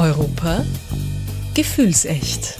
Europa 0.00 0.64
Gefühlsecht. 1.52 2.58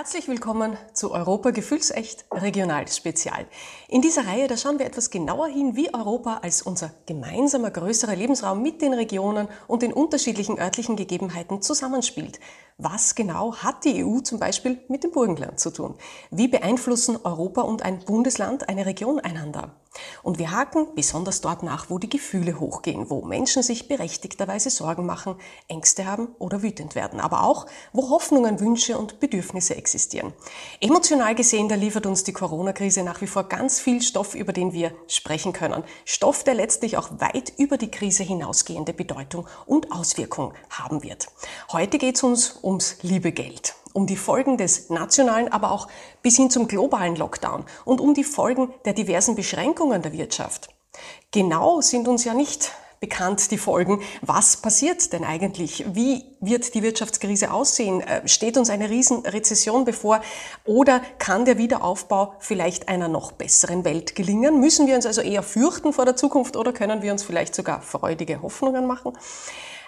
Herzlich 0.00 0.28
willkommen 0.28 0.78
zu 0.94 1.12
Europa 1.12 1.50
Gefühlsecht 1.50 2.24
Regional 2.32 2.88
Spezial. 2.88 3.44
In 3.86 4.00
dieser 4.00 4.26
Reihe, 4.26 4.48
da 4.48 4.56
schauen 4.56 4.78
wir 4.78 4.86
etwas 4.86 5.10
genauer 5.10 5.48
hin, 5.48 5.76
wie 5.76 5.92
Europa 5.92 6.38
als 6.42 6.62
unser 6.62 6.90
gemeinsamer 7.04 7.70
größerer 7.70 8.16
Lebensraum 8.16 8.62
mit 8.62 8.80
den 8.80 8.94
Regionen 8.94 9.46
und 9.68 9.82
den 9.82 9.92
unterschiedlichen 9.92 10.58
örtlichen 10.58 10.96
Gegebenheiten 10.96 11.60
zusammenspielt. 11.60 12.40
Was 12.78 13.14
genau 13.14 13.56
hat 13.56 13.84
die 13.84 14.02
EU 14.02 14.20
zum 14.20 14.38
Beispiel 14.38 14.78
mit 14.88 15.04
dem 15.04 15.10
Burgenland 15.10 15.60
zu 15.60 15.70
tun? 15.70 15.96
Wie 16.30 16.48
beeinflussen 16.48 17.18
Europa 17.22 17.60
und 17.60 17.82
ein 17.82 17.98
Bundesland 17.98 18.70
eine 18.70 18.86
Region 18.86 19.20
einander? 19.20 19.74
Und 20.22 20.38
wir 20.38 20.50
haken 20.52 20.94
besonders 20.94 21.42
dort 21.42 21.62
nach, 21.62 21.90
wo 21.90 21.98
die 21.98 22.08
Gefühle 22.08 22.58
hochgehen, 22.58 23.10
wo 23.10 23.22
Menschen 23.22 23.62
sich 23.62 23.88
berechtigterweise 23.88 24.70
Sorgen 24.70 25.04
machen, 25.04 25.34
Ängste 25.68 26.06
haben 26.06 26.28
oder 26.38 26.62
wütend 26.62 26.94
werden, 26.94 27.20
aber 27.20 27.42
auch, 27.42 27.66
wo 27.92 28.08
Hoffnungen, 28.08 28.60
Wünsche 28.60 28.96
und 28.96 29.20
Bedürfnisse 29.20 29.76
existieren. 29.76 29.89
Emotional 30.80 31.34
gesehen, 31.34 31.68
da 31.68 31.74
liefert 31.74 32.06
uns 32.06 32.24
die 32.24 32.32
Corona-Krise 32.32 33.02
nach 33.02 33.20
wie 33.20 33.26
vor 33.26 33.44
ganz 33.44 33.80
viel 33.80 34.02
Stoff, 34.02 34.34
über 34.34 34.52
den 34.52 34.72
wir 34.72 34.92
sprechen 35.08 35.52
können. 35.52 35.84
Stoff, 36.04 36.44
der 36.44 36.54
letztlich 36.54 36.96
auch 36.96 37.10
weit 37.18 37.52
über 37.58 37.76
die 37.76 37.90
Krise 37.90 38.22
hinausgehende 38.22 38.92
Bedeutung 38.92 39.46
und 39.66 39.92
Auswirkung 39.92 40.54
haben 40.70 41.02
wird. 41.02 41.28
Heute 41.72 41.98
geht 41.98 42.16
es 42.16 42.22
uns 42.22 42.58
ums 42.62 42.96
liebe 43.02 43.32
Geld 43.32 43.74
um 43.92 44.06
die 44.06 44.16
Folgen 44.16 44.56
des 44.56 44.88
nationalen, 44.90 45.50
aber 45.50 45.72
auch 45.72 45.88
bis 46.22 46.36
hin 46.36 46.50
zum 46.50 46.68
globalen 46.68 47.16
Lockdown 47.16 47.64
und 47.84 48.00
um 48.00 48.14
die 48.14 48.24
Folgen 48.24 48.72
der 48.84 48.92
diversen 48.92 49.34
Beschränkungen 49.34 50.02
der 50.02 50.12
Wirtschaft. 50.12 50.68
Genau 51.32 51.80
sind 51.80 52.08
uns 52.08 52.24
ja 52.24 52.34
nicht 52.34 52.72
bekannt 53.00 53.50
die 53.50 53.56
Folgen. 53.56 54.02
Was 54.20 54.58
passiert 54.58 55.14
denn 55.14 55.24
eigentlich? 55.24 55.86
Wie 55.94 56.22
wird 56.40 56.74
die 56.74 56.82
Wirtschaftskrise 56.82 57.50
aussehen? 57.50 58.02
Äh, 58.02 58.28
steht 58.28 58.58
uns 58.58 58.68
eine 58.68 58.90
Riesenrezession 58.90 59.86
bevor? 59.86 60.20
Oder 60.66 61.00
kann 61.18 61.46
der 61.46 61.56
Wiederaufbau 61.56 62.34
vielleicht 62.40 62.90
einer 62.90 63.08
noch 63.08 63.32
besseren 63.32 63.86
Welt 63.86 64.14
gelingen? 64.14 64.60
Müssen 64.60 64.86
wir 64.86 64.96
uns 64.96 65.06
also 65.06 65.22
eher 65.22 65.42
fürchten 65.42 65.94
vor 65.94 66.04
der 66.04 66.16
Zukunft 66.16 66.56
oder 66.56 66.74
können 66.74 67.00
wir 67.00 67.10
uns 67.10 67.22
vielleicht 67.22 67.54
sogar 67.54 67.80
freudige 67.80 68.42
Hoffnungen 68.42 68.86
machen? 68.86 69.14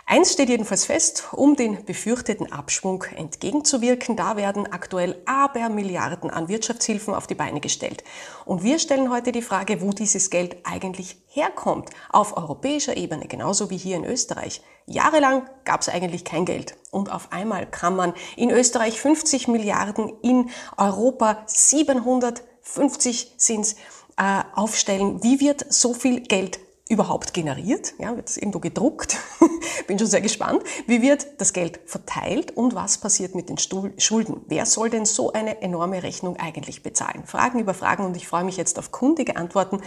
Eins 0.05 0.33
steht 0.33 0.49
jedenfalls 0.49 0.85
fest, 0.85 1.29
um 1.33 1.55
den 1.55 1.85
befürchteten 1.85 2.53
Abschwung 2.53 3.05
entgegenzuwirken, 3.17 4.17
da 4.17 4.37
werden 4.37 4.71
aktuell 4.71 5.23
Abermilliarden 5.27 6.29
an 6.29 6.49
Wirtschaftshilfen 6.49 7.15
auf 7.15 7.29
die 7.29 7.37
Beine 7.37 7.61
gestellt. 7.61 8.03
Und 8.45 8.65
wir 8.65 8.79
stellen 8.79 9.11
heute 9.11 9.31
die 9.31 9.43
Frage, 9.43 9.81
wo 9.81 9.93
dieses 9.93 10.29
Geld 10.29 10.57
eigentlich 10.65 11.17
herkommt, 11.29 11.91
auf 12.11 12.37
europäischer 12.37 12.97
Ebene, 12.97 13.27
genauso 13.27 13.71
wie 13.71 13.77
hier 13.77 13.97
in 13.97 14.05
Österreich. 14.05 14.61
Jahrelang 14.87 15.49
gab 15.65 15.83
es 15.83 15.89
eigentlich 15.89 16.25
kein 16.25 16.45
Geld. 16.45 16.77
Und 16.91 17.11
auf 17.11 17.31
einmal 17.31 17.65
kann 17.67 17.95
man 17.95 18.13
in 18.37 18.51
Österreich 18.51 19.01
50 19.01 19.47
Milliarden, 19.49 20.13
in 20.21 20.51
Europa 20.77 21.45
750 21.47 23.35
sind 23.37 23.77
äh, 24.17 24.43
aufstellen. 24.55 25.23
Wie 25.23 25.41
wird 25.41 25.73
so 25.73 25.95
viel 25.95 26.21
Geld 26.21 26.59
überhaupt 26.89 27.33
generiert? 27.33 27.95
Ja, 27.99 28.17
wird 28.17 28.29
es 28.29 28.37
irgendwo 28.37 28.59
gedruckt? 28.59 29.17
Bin 29.87 29.99
schon 29.99 30.09
sehr 30.09 30.21
gespannt. 30.21 30.63
Wie 30.87 31.03
wird 31.03 31.27
das 31.41 31.53
Geld 31.53 31.81
verteilt 31.87 32.57
und 32.57 32.75
was 32.75 32.99
passiert 32.99 33.35
mit 33.35 33.49
den 33.49 33.59
Schulden? 33.59 34.45
Wer 34.47 34.67
soll 34.67 34.91
denn 34.91 35.07
so 35.07 35.33
eine 35.33 35.63
enorme 35.63 36.03
Rechnung 36.03 36.37
eigentlich 36.37 36.83
bezahlen? 36.83 37.25
Fragen 37.25 37.59
über 37.59 37.75
Fragen 37.75 38.05
und 38.05 38.17
ich 38.17 38.29
freue 38.29 38.45
mich 38.45 38.57
jetzt 38.57 38.79
auf 38.79 38.91
kundige 38.91 39.37
Antworten 39.37 39.81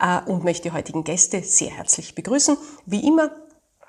äh, 0.00 0.20
und 0.26 0.44
möchte 0.44 0.68
die 0.68 0.72
heutigen 0.72 1.04
Gäste 1.04 1.42
sehr 1.42 1.70
herzlich 1.70 2.14
begrüßen. 2.14 2.56
Wie 2.84 3.06
immer 3.06 3.30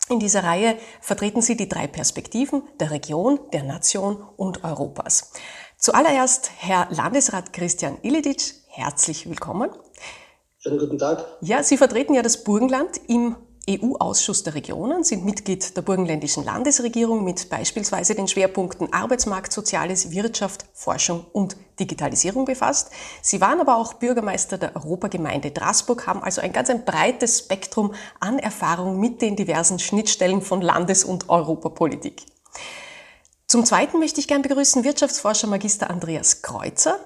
in 0.09 0.19
dieser 0.19 0.43
Reihe 0.43 0.77
vertreten 0.99 1.41
Sie 1.41 1.55
die 1.55 1.69
drei 1.69 1.87
Perspektiven 1.87 2.63
der 2.79 2.91
Region, 2.91 3.39
der 3.53 3.63
Nation 3.63 4.21
und 4.35 4.63
Europas. 4.63 5.31
Zuallererst 5.77 6.51
Herr 6.57 6.87
Landesrat 6.91 7.53
Christian 7.53 7.97
Iledic, 8.01 8.53
herzlich 8.67 9.27
willkommen. 9.27 9.69
Schönen 10.63 10.77
guten 10.77 10.99
Tag. 10.99 11.25
Ja, 11.41 11.63
Sie 11.63 11.75
vertreten 11.75 12.13
ja 12.13 12.21
das 12.21 12.43
Burgenland 12.43 13.01
im 13.07 13.35
EU-Ausschuss 13.67 14.43
der 14.43 14.53
Regionen, 14.53 15.03
sind 15.03 15.25
Mitglied 15.25 15.75
der 15.75 15.81
burgenländischen 15.81 16.45
Landesregierung 16.45 17.23
mit 17.23 17.49
beispielsweise 17.49 18.13
den 18.13 18.27
Schwerpunkten 18.27 18.93
Arbeitsmarkt, 18.93 19.51
Soziales, 19.53 20.11
Wirtschaft, 20.11 20.65
Forschung 20.73 21.25
und 21.33 21.57
Digitalisierung 21.79 22.45
befasst. 22.45 22.91
Sie 23.23 23.41
waren 23.41 23.59
aber 23.59 23.75
auch 23.75 23.95
Bürgermeister 23.95 24.59
der 24.59 24.75
Europagemeinde 24.75 25.49
Straßburg, 25.49 26.05
haben 26.05 26.21
also 26.21 26.41
ein 26.41 26.53
ganz 26.53 26.69
ein 26.69 26.85
breites 26.85 27.39
Spektrum 27.39 27.95
an 28.19 28.37
Erfahrung 28.37 28.99
mit 28.99 29.23
den 29.23 29.35
diversen 29.35 29.79
Schnittstellen 29.79 30.43
von 30.43 30.61
Landes- 30.61 31.05
und 31.05 31.27
Europapolitik. 31.27 32.23
Zum 33.47 33.65
Zweiten 33.65 33.97
möchte 33.97 34.19
ich 34.19 34.27
gern 34.27 34.43
begrüßen 34.43 34.83
Wirtschaftsforscher 34.83 35.47
Magister 35.47 35.89
Andreas 35.89 36.43
Kreuzer. 36.43 36.99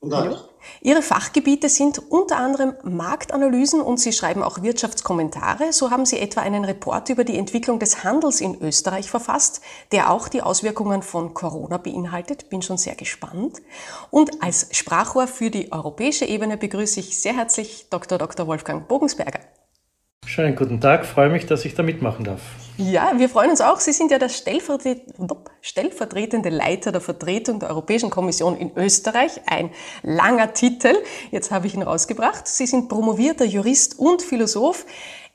Hallo. 0.00 0.36
Ihre 0.80 1.02
Fachgebiete 1.02 1.68
sind 1.68 2.10
unter 2.10 2.36
anderem 2.36 2.74
Marktanalysen 2.82 3.80
und 3.80 3.98
Sie 3.98 4.12
schreiben 4.12 4.42
auch 4.42 4.62
Wirtschaftskommentare. 4.62 5.72
So 5.72 5.90
haben 5.90 6.06
Sie 6.06 6.18
etwa 6.18 6.40
einen 6.40 6.64
Report 6.64 7.08
über 7.08 7.24
die 7.24 7.36
Entwicklung 7.36 7.78
des 7.78 8.04
Handels 8.04 8.40
in 8.40 8.60
Österreich 8.60 9.10
verfasst, 9.10 9.60
der 9.92 10.10
auch 10.10 10.28
die 10.28 10.42
Auswirkungen 10.42 11.02
von 11.02 11.34
Corona 11.34 11.78
beinhaltet. 11.78 12.48
Bin 12.50 12.62
schon 12.62 12.78
sehr 12.78 12.94
gespannt. 12.94 13.58
Und 14.10 14.42
als 14.42 14.68
Sprachrohr 14.72 15.26
für 15.26 15.50
die 15.50 15.72
europäische 15.72 16.24
Ebene 16.24 16.56
begrüße 16.56 17.00
ich 17.00 17.18
sehr 17.18 17.36
herzlich 17.36 17.86
Dr. 17.90 18.18
Dr. 18.18 18.46
Wolfgang 18.46 18.86
Bogensberger. 18.88 19.40
Schönen 20.28 20.54
guten 20.56 20.78
Tag, 20.78 21.06
freue 21.06 21.30
mich, 21.30 21.46
dass 21.46 21.64
ich 21.64 21.74
da 21.74 21.82
mitmachen 21.82 22.22
darf. 22.22 22.42
Ja, 22.76 23.12
wir 23.16 23.30
freuen 23.30 23.48
uns 23.48 23.62
auch. 23.62 23.80
Sie 23.80 23.92
sind 23.92 24.10
ja 24.10 24.18
der 24.18 24.28
stellvertretende 24.28 26.50
Leiter 26.50 26.92
der 26.92 27.00
Vertretung 27.00 27.60
der 27.60 27.70
Europäischen 27.70 28.10
Kommission 28.10 28.54
in 28.54 28.76
Österreich. 28.76 29.40
Ein 29.46 29.70
langer 30.02 30.52
Titel. 30.52 30.92
Jetzt 31.30 31.50
habe 31.50 31.66
ich 31.66 31.74
ihn 31.74 31.80
rausgebracht. 31.80 32.46
Sie 32.46 32.66
sind 32.66 32.90
promovierter 32.90 33.46
Jurist 33.46 33.98
und 33.98 34.20
Philosoph. 34.20 34.84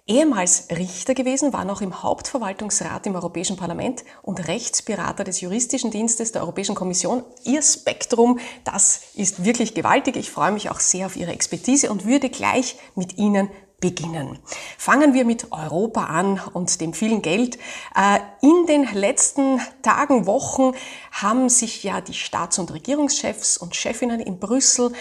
Ehemals 0.06 0.68
Richter 0.70 1.16
gewesen, 1.16 1.54
war 1.54 1.64
noch 1.64 1.82
im 1.82 2.04
Hauptverwaltungsrat 2.04 3.08
im 3.08 3.16
Europäischen 3.16 3.56
Parlament 3.56 4.04
und 4.22 4.50
Rechtsberater 4.50 5.24
des 5.24 5.40
juristischen 5.40 5.92
Dienstes 5.92 6.34
der 6.34 6.42
Europäischen 6.44 6.76
Kommission. 6.76 7.24
Ihr 7.46 7.62
Spektrum, 7.62 8.38
das 8.66 9.04
ist 9.16 9.46
wirklich 9.46 9.74
gewaltig. 9.74 10.18
Ich 10.18 10.30
freue 10.30 10.52
mich 10.52 10.70
auch 10.70 10.82
sehr 10.82 11.06
auf 11.06 11.16
Ihre 11.16 11.32
Expertise 11.32 11.90
und 11.90 12.06
würde 12.06 12.30
gleich 12.30 12.76
mit 12.96 13.18
Ihnen 13.18 13.50
beginnen. 13.84 14.40
Fangen 14.78 15.14
wir 15.14 15.26
mit 15.26 15.52
Europa 15.52 16.06
an 16.06 16.40
und 16.54 16.80
dem 16.80 16.94
vielen 16.94 17.22
Geld. 17.22 17.58
Äh, 17.94 18.20
in 18.42 18.66
den 18.66 18.88
letzten 18.94 19.60
Tagen, 19.82 20.26
Wochen 20.26 20.72
haben 21.12 21.50
sich 21.50 21.84
ja 21.84 22.00
die 22.00 22.14
Staats- 22.14 22.60
und 22.60 22.74
Regierungschefs 22.74 23.58
und 23.58 23.76
Chefinnen 23.76 24.22
in 24.22 24.40
Brüssel 24.40 24.94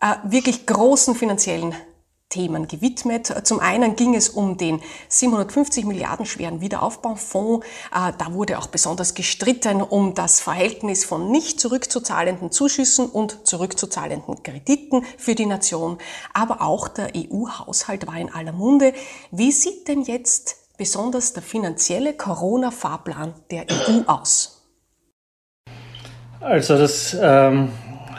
äh, 0.00 0.16
wirklich 0.24 0.66
großen 0.66 1.14
finanziellen 1.14 1.76
Themen 2.28 2.66
gewidmet. 2.66 3.32
Zum 3.46 3.60
einen 3.60 3.96
ging 3.96 4.14
es 4.14 4.28
um 4.28 4.56
den 4.56 4.80
750 5.08 5.84
Milliarden 5.84 6.26
schweren 6.26 6.60
Wiederaufbaufonds. 6.60 7.64
Äh, 7.94 8.12
da 8.18 8.32
wurde 8.32 8.58
auch 8.58 8.66
besonders 8.66 9.14
gestritten 9.14 9.82
um 9.82 10.14
das 10.14 10.40
Verhältnis 10.40 11.04
von 11.04 11.30
nicht 11.30 11.60
zurückzuzahlenden 11.60 12.50
Zuschüssen 12.50 13.06
und 13.06 13.46
zurückzuzahlenden 13.46 14.42
Krediten 14.42 15.04
für 15.16 15.34
die 15.34 15.46
Nation. 15.46 15.98
Aber 16.32 16.62
auch 16.62 16.88
der 16.88 17.12
EU-Haushalt 17.16 18.06
war 18.06 18.16
in 18.16 18.32
aller 18.32 18.52
Munde. 18.52 18.94
Wie 19.30 19.52
sieht 19.52 19.86
denn 19.88 20.02
jetzt 20.02 20.56
besonders 20.76 21.32
der 21.32 21.42
finanzielle 21.42 22.14
Corona-Fahrplan 22.14 23.34
der 23.50 23.66
EU 23.70 24.02
aus? 24.06 24.62
Also 26.40 26.76
das 26.76 27.16
ähm, 27.18 27.70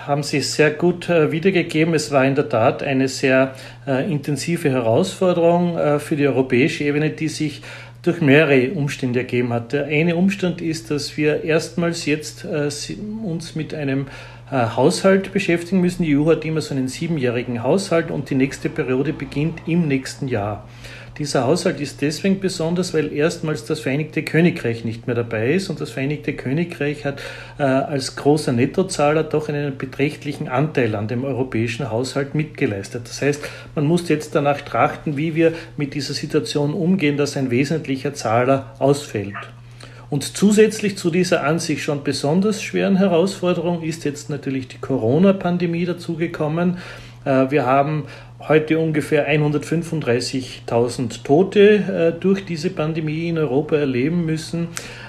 haben 0.07 0.23
Sie 0.23 0.41
sehr 0.41 0.71
gut 0.71 1.09
äh, 1.09 1.31
wiedergegeben. 1.31 1.93
Es 1.93 2.11
war 2.11 2.25
in 2.25 2.35
der 2.35 2.49
Tat 2.49 2.83
eine 2.83 3.07
sehr 3.07 3.55
äh, 3.87 4.09
intensive 4.09 4.69
Herausforderung 4.69 5.77
äh, 5.77 5.99
für 5.99 6.15
die 6.15 6.27
europäische 6.27 6.83
Ebene, 6.83 7.09
die 7.09 7.27
sich 7.27 7.61
durch 8.01 8.21
mehrere 8.21 8.71
Umstände 8.71 9.19
ergeben 9.19 9.51
hat. 9.51 9.73
Der 9.73 9.85
eine 9.85 10.15
Umstand 10.15 10.61
ist, 10.61 10.91
dass 10.91 11.17
wir 11.17 11.43
erstmals 11.43 12.05
jetzt 12.05 12.45
uns 12.45 13.55
mit 13.55 13.73
einem 13.73 14.05
Haushalt 14.51 15.33
beschäftigen 15.33 15.81
müssen. 15.81 16.03
Die 16.03 16.15
EU 16.15 16.27
hat 16.27 16.45
immer 16.45 16.61
so 16.61 16.75
einen 16.75 16.87
siebenjährigen 16.87 17.63
Haushalt 17.63 18.11
und 18.11 18.29
die 18.29 18.35
nächste 18.35 18.69
Periode 18.69 19.11
beginnt 19.11 19.63
im 19.65 19.87
nächsten 19.87 20.27
Jahr. 20.27 20.67
Dieser 21.17 21.45
Haushalt 21.45 21.79
ist 21.79 22.01
deswegen 22.01 22.41
besonders, 22.41 22.93
weil 22.93 23.13
erstmals 23.13 23.63
das 23.63 23.79
Vereinigte 23.79 24.21
Königreich 24.23 24.83
nicht 24.83 25.07
mehr 25.07 25.15
dabei 25.15 25.53
ist 25.53 25.69
und 25.69 25.79
das 25.79 25.91
Vereinigte 25.91 26.33
Königreich 26.33 27.05
hat 27.05 27.21
äh, 27.57 27.63
als 27.63 28.17
großer 28.17 28.51
Nettozahler 28.51 29.23
doch 29.23 29.47
einen 29.47 29.77
beträchtlichen 29.77 30.49
Anteil 30.49 30.93
an 30.93 31.07
dem 31.07 31.23
europäischen 31.23 31.89
Haushalt 31.89 32.35
mitgeleistet. 32.35 33.07
Das 33.07 33.21
heißt, 33.21 33.41
man 33.75 33.85
muss 33.85 34.09
jetzt 34.09 34.35
danach 34.35 34.59
trachten, 34.59 35.15
wie 35.15 35.35
wir 35.35 35.53
mit 35.77 35.93
dieser 35.93 36.13
Situation 36.13 36.73
umgehen, 36.73 37.15
dass 37.15 37.37
ein 37.37 37.49
wesentlicher 37.49 38.13
Zahler 38.13 38.73
ausfällt. 38.79 39.35
Und 40.09 40.23
zusätzlich 40.37 40.97
zu 40.97 41.11
dieser 41.11 41.45
an 41.45 41.59
sich 41.59 41.81
schon 41.81 42.03
besonders 42.03 42.61
schweren 42.61 42.97
Herausforderung 42.97 43.83
ist 43.83 44.03
jetzt 44.03 44.29
natürlich 44.29 44.67
die 44.67 44.79
Corona-Pandemie 44.79 45.85
dazugekommen. 45.85 46.77
Äh, 47.23 47.51
wir 47.51 47.65
haben 47.65 48.03
heute 48.47 48.79
ungefähr 48.79 49.29
135.000 49.29 51.23
Tote 51.23 52.13
äh, 52.15 52.19
durch 52.19 52.45
diese 52.45 52.69
Pandemie 52.69 53.29
in 53.29 53.37
Europa 53.37 53.75
erleben 53.75 54.25
müssen. 54.25 54.67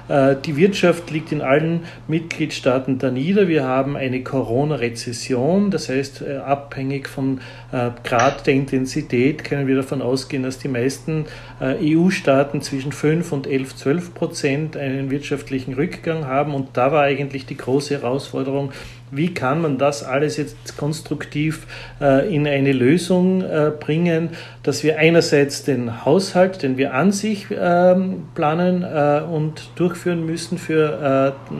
Äh, 0.08 0.36
die 0.44 0.56
Wirtschaft 0.56 1.10
liegt 1.10 1.32
in 1.32 1.40
allen 1.40 1.80
Mitgliedstaaten 2.08 2.98
da 2.98 3.10
nieder. 3.10 3.48
Wir 3.48 3.64
haben 3.64 3.96
eine 3.96 4.22
Corona-Rezession, 4.22 5.70
das 5.70 5.88
heißt, 5.88 6.22
äh, 6.22 6.36
abhängig 6.36 7.08
vom 7.08 7.40
äh, 7.72 7.90
Grad 8.04 8.46
der 8.46 8.54
Intensität 8.54 9.44
können 9.44 9.66
wir 9.66 9.76
davon 9.76 10.02
ausgehen, 10.02 10.42
dass 10.42 10.58
die 10.58 10.68
meisten 10.68 11.26
EU-Staaten 11.60 12.60
zwischen 12.60 12.92
5 12.92 13.32
und 13.32 13.46
11, 13.46 13.76
12 13.76 14.14
Prozent 14.14 14.76
einen 14.76 15.10
wirtschaftlichen 15.10 15.72
Rückgang 15.72 16.26
haben. 16.26 16.54
Und 16.54 16.76
da 16.76 16.92
war 16.92 17.04
eigentlich 17.04 17.46
die 17.46 17.56
große 17.56 17.94
Herausforderung, 17.94 18.72
wie 19.10 19.32
kann 19.32 19.62
man 19.62 19.78
das 19.78 20.02
alles 20.02 20.36
jetzt 20.36 20.76
konstruktiv 20.76 21.66
äh, 22.00 22.34
in 22.34 22.46
eine 22.46 22.72
Lösung 22.72 23.42
äh, 23.42 23.72
bringen, 23.78 24.30
dass 24.62 24.82
wir 24.82 24.98
einerseits 24.98 25.64
den 25.64 26.04
Haushalt, 26.04 26.62
den 26.62 26.76
wir 26.76 26.94
an 26.94 27.12
sich 27.12 27.46
ähm, 27.50 28.28
planen 28.34 28.82
äh, 28.82 29.22
und 29.22 29.70
durchführen 29.76 30.26
müssen 30.26 30.58
für 30.58 31.34
äh, 31.50 31.54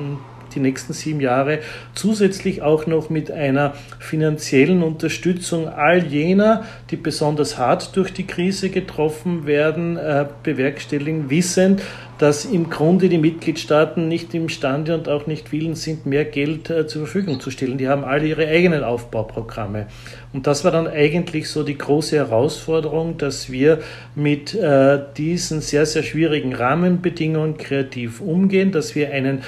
die 0.56 0.60
nächsten 0.60 0.92
sieben 0.92 1.20
Jahre 1.20 1.60
zusätzlich 1.94 2.62
auch 2.62 2.86
noch 2.86 3.10
mit 3.10 3.30
einer 3.30 3.74
finanziellen 3.98 4.82
Unterstützung 4.82 5.68
all 5.68 6.04
jener, 6.04 6.64
die 6.90 6.96
besonders 6.96 7.58
hart 7.58 7.94
durch 7.96 8.12
die 8.12 8.26
Krise 8.26 8.70
getroffen 8.70 9.46
werden, 9.46 9.96
äh, 9.96 10.26
bewerkstelligen, 10.42 11.30
wissend, 11.30 11.82
dass 12.18 12.44
im 12.44 12.70
Grunde 12.70 13.08
die 13.08 13.18
Mitgliedstaaten 13.18 14.08
nicht 14.08 14.32
imstande 14.34 14.94
und 14.94 15.08
auch 15.08 15.26
nicht 15.26 15.52
willens 15.52 15.82
sind, 15.82 16.06
mehr 16.06 16.24
Geld 16.24 16.70
äh, 16.70 16.86
zur 16.86 17.06
Verfügung 17.06 17.40
zu 17.40 17.50
stellen. 17.50 17.78
Die 17.78 17.88
haben 17.88 18.04
alle 18.04 18.26
ihre 18.26 18.46
eigenen 18.46 18.84
Aufbauprogramme. 18.84 19.86
Und 20.32 20.46
das 20.46 20.64
war 20.64 20.70
dann 20.70 20.88
eigentlich 20.88 21.50
so 21.50 21.62
die 21.62 21.76
große 21.76 22.16
Herausforderung, 22.16 23.18
dass 23.18 23.50
wir 23.50 23.80
mit 24.14 24.54
äh, 24.54 24.98
diesen 25.16 25.60
sehr, 25.60 25.84
sehr 25.86 26.02
schwierigen 26.02 26.54
Rahmenbedingungen 26.54 27.58
kreativ 27.58 28.20
umgehen, 28.20 28.72
dass 28.72 28.94
wir 28.94 29.12
einen 29.12 29.42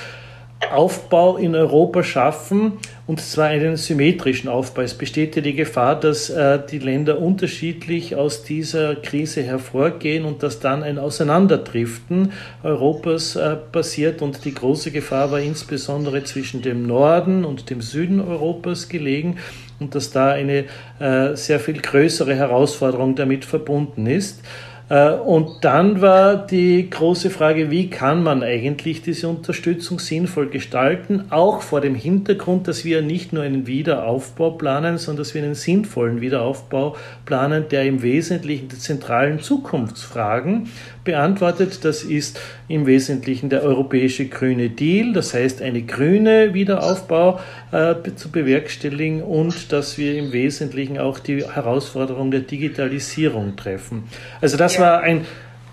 Aufbau 0.73 1.37
in 1.37 1.55
Europa 1.55 2.03
schaffen, 2.03 2.73
und 3.07 3.21
zwar 3.21 3.47
einen 3.47 3.77
symmetrischen 3.77 4.49
Aufbau. 4.51 4.83
Es 4.83 4.95
besteht 4.95 5.35
ja 5.37 5.41
die 5.41 5.55
Gefahr, 5.55 5.99
dass 5.99 6.29
äh, 6.31 6.59
die 6.71 6.79
Länder 6.79 7.21
unterschiedlich 7.21 8.17
aus 8.17 8.43
dieser 8.43 8.97
Krise 8.97 9.43
hervorgehen 9.43 10.25
und 10.25 10.43
dass 10.43 10.61
dann 10.61 10.83
ein 10.83 10.99
Auseinanderdriften 10.99 12.33
Europas 12.63 13.37
äh, 13.37 13.57
passiert. 13.57 14.21
Und 14.21 14.45
die 14.45 14.53
große 14.53 14.91
Gefahr 14.91 15.31
war 15.31 15.41
insbesondere 15.41 16.25
zwischen 16.25 16.61
dem 16.61 16.87
Norden 16.87 17.45
und 17.45 17.71
dem 17.71 17.81
Süden 17.81 18.21
Europas 18.21 18.89
gelegen 18.89 19.39
und 19.81 19.95
dass 19.95 20.11
da 20.11 20.33
eine 20.33 20.65
äh, 20.99 21.35
sehr 21.35 21.61
viel 21.61 21.81
größere 21.81 22.35
Herausforderung 22.35 23.15
damit 23.15 23.45
verbunden 23.45 24.07
ist. 24.07 24.43
Äh, 24.88 25.12
und 25.12 25.64
dann 25.64 26.00
war 26.00 26.46
die 26.46 26.88
große 26.88 27.31
Frage, 27.31 27.70
wie 27.70 27.90
kann 27.90 28.23
man 28.23 28.43
eigentlich 28.43 29.02
diese 29.02 29.29
Unterstützung 29.29 29.99
sinnvoll 29.99 30.49
gestalten, 30.49 31.25
auch 31.31 31.62
vor 31.62 31.81
dem 31.81 31.94
Hintergrund, 31.94 32.69
dass 32.69 32.85
wir 32.85 33.02
nicht 33.02 33.32
nur 33.32 33.43
einen 33.43 33.67
Wiederaufbau 33.67 34.52
planen, 34.52 34.99
sondern 34.99 35.25
dass 35.25 35.35
wir 35.35 35.43
einen 35.43 35.55
sinnvollen 35.55 36.20
Wiederaufbau 36.20 36.96
planen, 37.26 37.64
der 37.70 37.85
im 37.85 38.02
Wesentlichen 38.02 38.69
die 38.69 38.79
zentralen 38.79 39.40
Zukunftsfragen 39.40 40.69
beantwortet. 41.09 41.87
Das 41.87 42.03
ist 42.03 42.39
im 42.69 42.85
Wesentlichen 42.85 43.49
der 43.49 43.63
europäische 43.63 44.27
grüne 44.27 44.69
Deal, 44.69 45.15
das 45.15 45.33
heißt 45.33 45.63
eine 45.63 45.81
grüne 45.81 46.53
Wiederaufbau 46.53 47.41
äh, 47.73 47.95
zu 48.15 48.31
bewerkstelligen 48.31 49.23
und 49.23 49.73
dass 49.73 49.97
wir 49.97 50.19
im 50.19 50.33
Wesentlichen 50.33 50.99
auch 50.99 51.19
die 51.19 51.43
Herausforderung 51.43 52.31
der 52.31 52.41
Digitalisierung 52.41 53.57
treffen. 53.57 54.05
Also 54.43 54.59
das 54.59 54.79
war 54.79 55.01
ein 55.01 55.25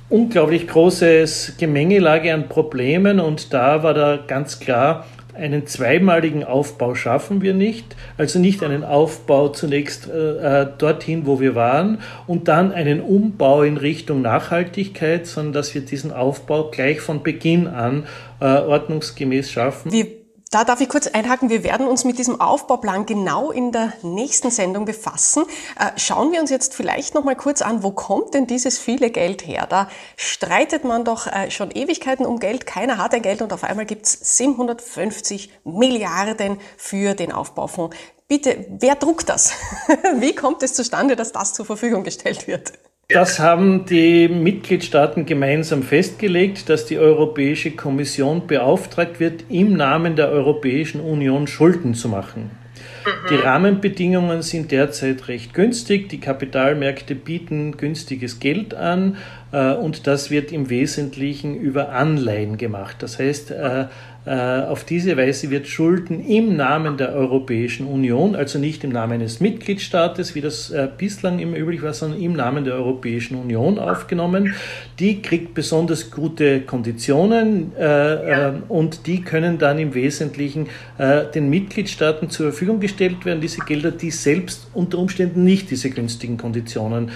unglaublich 0.07 0.69
großes 0.69 1.55
Gemengelage 1.57 2.33
an 2.33 2.47
Problemen 2.47 3.19
und 3.19 3.53
da 3.53 3.83
war 3.83 3.93
da 3.93 4.17
ganz 4.25 4.61
klar, 4.61 5.05
einen 5.35 5.67
zweimaligen 5.67 6.43
Aufbau 6.43 6.95
schaffen 6.95 7.41
wir 7.41 7.53
nicht, 7.53 7.95
also 8.17 8.39
nicht 8.39 8.63
einen 8.63 8.83
Aufbau 8.83 9.49
zunächst 9.49 10.09
äh, 10.09 10.61
äh, 10.61 10.67
dorthin, 10.77 11.25
wo 11.25 11.39
wir 11.39 11.55
waren, 11.55 11.99
und 12.27 12.47
dann 12.47 12.71
einen 12.71 13.01
Umbau 13.01 13.63
in 13.63 13.77
Richtung 13.77 14.21
Nachhaltigkeit, 14.21 15.27
sondern 15.27 15.53
dass 15.53 15.75
wir 15.75 15.81
diesen 15.81 16.11
Aufbau 16.11 16.71
gleich 16.71 17.01
von 17.01 17.23
Beginn 17.23 17.67
an 17.67 18.05
äh, 18.39 18.45
ordnungsgemäß 18.45 19.51
schaffen. 19.51 19.91
Wie 19.91 20.24
da 20.55 20.63
darf 20.63 20.79
ich 20.79 20.87
kurz 20.87 21.07
einhaken. 21.07 21.49
Wir 21.49 21.65
werden 21.65 21.85
uns 21.85 22.05
mit 22.05 22.17
diesem 22.17 22.39
Aufbauplan 22.39 23.05
genau 23.05 23.51
in 23.51 23.73
der 23.73 23.91
nächsten 24.03 24.51
Sendung 24.51 24.85
befassen. 24.85 25.43
Äh, 25.77 25.99
schauen 25.99 26.31
wir 26.31 26.39
uns 26.39 26.49
jetzt 26.49 26.73
vielleicht 26.73 27.13
noch 27.13 27.25
mal 27.25 27.35
kurz 27.35 27.61
an, 27.61 27.83
wo 27.83 27.91
kommt 27.91 28.33
denn 28.33 28.47
dieses 28.47 28.79
viele 28.79 29.09
Geld 29.09 29.45
her? 29.45 29.67
Da 29.69 29.89
streitet 30.15 30.85
man 30.85 31.03
doch 31.03 31.27
äh, 31.27 31.51
schon 31.51 31.71
Ewigkeiten 31.71 32.25
um 32.25 32.39
Geld. 32.39 32.65
Keiner 32.65 32.99
hat 32.99 33.13
ein 33.13 33.21
Geld 33.21 33.41
und 33.41 33.51
auf 33.51 33.65
einmal 33.65 33.85
gibt 33.85 34.05
es 34.05 34.37
750 34.37 35.51
Milliarden 35.65 36.57
für 36.77 37.15
den 37.15 37.33
Aufbaufonds. 37.33 37.93
Bitte, 38.29 38.65
wer 38.69 38.95
druckt 38.95 39.27
das? 39.27 39.51
Wie 40.19 40.35
kommt 40.35 40.63
es 40.63 40.73
zustande, 40.73 41.17
dass 41.17 41.33
das 41.33 41.53
zur 41.53 41.65
Verfügung 41.65 42.05
gestellt 42.05 42.47
wird? 42.47 42.71
Das 43.09 43.39
haben 43.39 43.85
die 43.85 44.27
Mitgliedstaaten 44.27 45.27
gemeinsam 45.27 45.83
festgelegt, 45.83 46.69
dass 46.69 46.85
die 46.85 46.97
Europäische 46.97 47.71
Kommission 47.71 48.47
beauftragt 48.47 49.19
wird, 49.19 49.45
im 49.49 49.73
Namen 49.73 50.15
der 50.15 50.29
Europäischen 50.29 51.01
Union 51.01 51.45
Schulden 51.45 51.93
zu 51.93 52.09
machen. 52.09 52.49
Die 53.29 53.35
Rahmenbedingungen 53.35 54.41
sind 54.41 54.71
derzeit 54.71 55.27
recht 55.27 55.53
günstig. 55.53 56.09
Die 56.09 56.19
Kapitalmärkte 56.19 57.13
bieten 57.13 57.77
günstiges 57.77 58.39
Geld 58.39 58.73
an 58.73 59.17
äh, 59.51 59.73
und 59.73 60.07
das 60.07 60.31
wird 60.31 60.51
im 60.51 60.71
Wesentlichen 60.71 61.55
über 61.55 61.89
Anleihen 61.89 62.57
gemacht. 62.57 62.97
Das 62.99 63.19
heißt, 63.19 63.51
äh, 63.51 63.81
äh, 63.81 63.85
auf 64.25 64.83
diese 64.83 65.17
Weise 65.17 65.51
wird 65.51 65.67
Schulden 65.67 66.25
im 66.25 66.55
Namen 66.55 66.97
der 66.97 67.13
Europäischen 67.13 67.85
Union, 67.85 68.35
also 68.35 68.57
nicht 68.57 68.83
im 68.83 68.89
Namen 68.89 69.13
eines 69.13 69.39
Mitgliedstaates, 69.39 70.33
wie 70.33 70.41
das 70.41 70.71
äh, 70.71 70.87
bislang 70.97 71.37
immer 71.37 71.57
üblich 71.57 71.83
war, 71.83 71.93
sondern 71.93 72.19
im 72.19 72.33
Namen 72.33 72.65
der 72.65 72.73
Europäischen 72.73 73.35
Union 73.37 73.77
aufgenommen. 73.77 74.55
Die 74.97 75.21
kriegt 75.21 75.53
besonders 75.53 76.09
gute 76.09 76.61
Konditionen 76.61 77.75
äh, 77.77 78.53
und 78.67 79.05
die 79.05 79.21
können 79.21 79.59
dann 79.59 79.77
im 79.77 79.93
Wesentlichen 79.93 80.67
den 80.97 81.49
Mitgliedstaaten 81.49 82.29
zur 82.29 82.51
Verfügung 82.51 82.79
gestellt 82.79 83.25
werden, 83.25 83.41
diese 83.41 83.59
Gelder, 83.61 83.91
die 83.91 84.11
selbst 84.11 84.67
unter 84.73 84.97
Umständen 84.97 85.43
nicht 85.43 85.69
diese 85.69 85.89
günstigen 85.89 86.37
Konditionen 86.37 87.11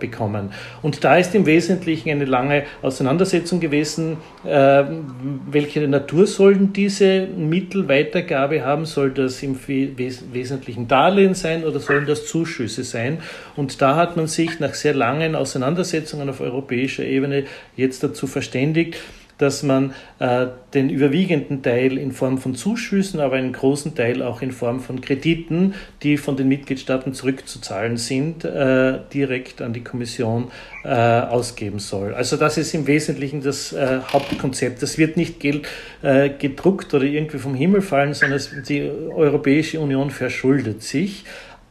bekommen. 0.00 0.50
Und 0.82 1.04
da 1.04 1.16
ist 1.16 1.34
im 1.34 1.46
Wesentlichen 1.46 2.10
eine 2.10 2.24
lange 2.24 2.64
Auseinandersetzung 2.82 3.60
gewesen, 3.60 4.16
welche 4.42 5.86
Natur 5.86 6.26
soll 6.26 6.41
sollen 6.42 6.72
diese 6.72 7.28
Mittelweitergabe 7.28 8.64
haben? 8.64 8.84
Soll 8.84 9.12
das 9.12 9.40
im 9.44 9.56
Wesentlichen 9.64 10.88
Darlehen 10.88 11.34
sein 11.34 11.62
oder 11.62 11.78
sollen 11.78 12.04
das 12.04 12.26
Zuschüsse 12.26 12.82
sein? 12.82 13.18
Und 13.54 13.80
da 13.80 13.94
hat 13.94 14.16
man 14.16 14.26
sich 14.26 14.58
nach 14.58 14.74
sehr 14.74 14.92
langen 14.92 15.36
Auseinandersetzungen 15.36 16.28
auf 16.28 16.40
europäischer 16.40 17.04
Ebene 17.04 17.44
jetzt 17.76 18.02
dazu 18.02 18.26
verständigt, 18.26 18.96
dass 19.38 19.62
man 19.62 19.92
äh, 20.18 20.46
den 20.74 20.90
überwiegenden 20.90 21.62
Teil 21.62 21.98
in 21.98 22.12
Form 22.12 22.38
von 22.38 22.54
Zuschüssen, 22.54 23.20
aber 23.20 23.36
einen 23.36 23.52
großen 23.52 23.94
Teil 23.94 24.22
auch 24.22 24.42
in 24.42 24.52
Form 24.52 24.80
von 24.80 25.00
Krediten, 25.00 25.74
die 26.02 26.16
von 26.16 26.36
den 26.36 26.48
Mitgliedstaaten 26.48 27.14
zurückzuzahlen 27.14 27.96
sind, 27.96 28.44
äh, 28.44 28.98
direkt 29.12 29.62
an 29.62 29.72
die 29.72 29.82
Kommission 29.82 30.50
äh, 30.84 30.88
ausgeben 30.88 31.78
soll. 31.78 32.14
Also 32.14 32.36
das 32.36 32.58
ist 32.58 32.74
im 32.74 32.86
Wesentlichen 32.86 33.42
das 33.42 33.72
äh, 33.72 34.00
Hauptkonzept. 34.12 34.82
Das 34.82 34.98
wird 34.98 35.16
nicht 35.16 35.40
Geld 35.40 35.66
äh, 36.02 36.30
gedruckt 36.30 36.94
oder 36.94 37.04
irgendwie 37.04 37.38
vom 37.38 37.54
Himmel 37.54 37.82
fallen, 37.82 38.14
sondern 38.14 38.40
die 38.68 38.82
Europäische 38.82 39.80
Union 39.80 40.10
verschuldet 40.10 40.82
sich 40.82 41.24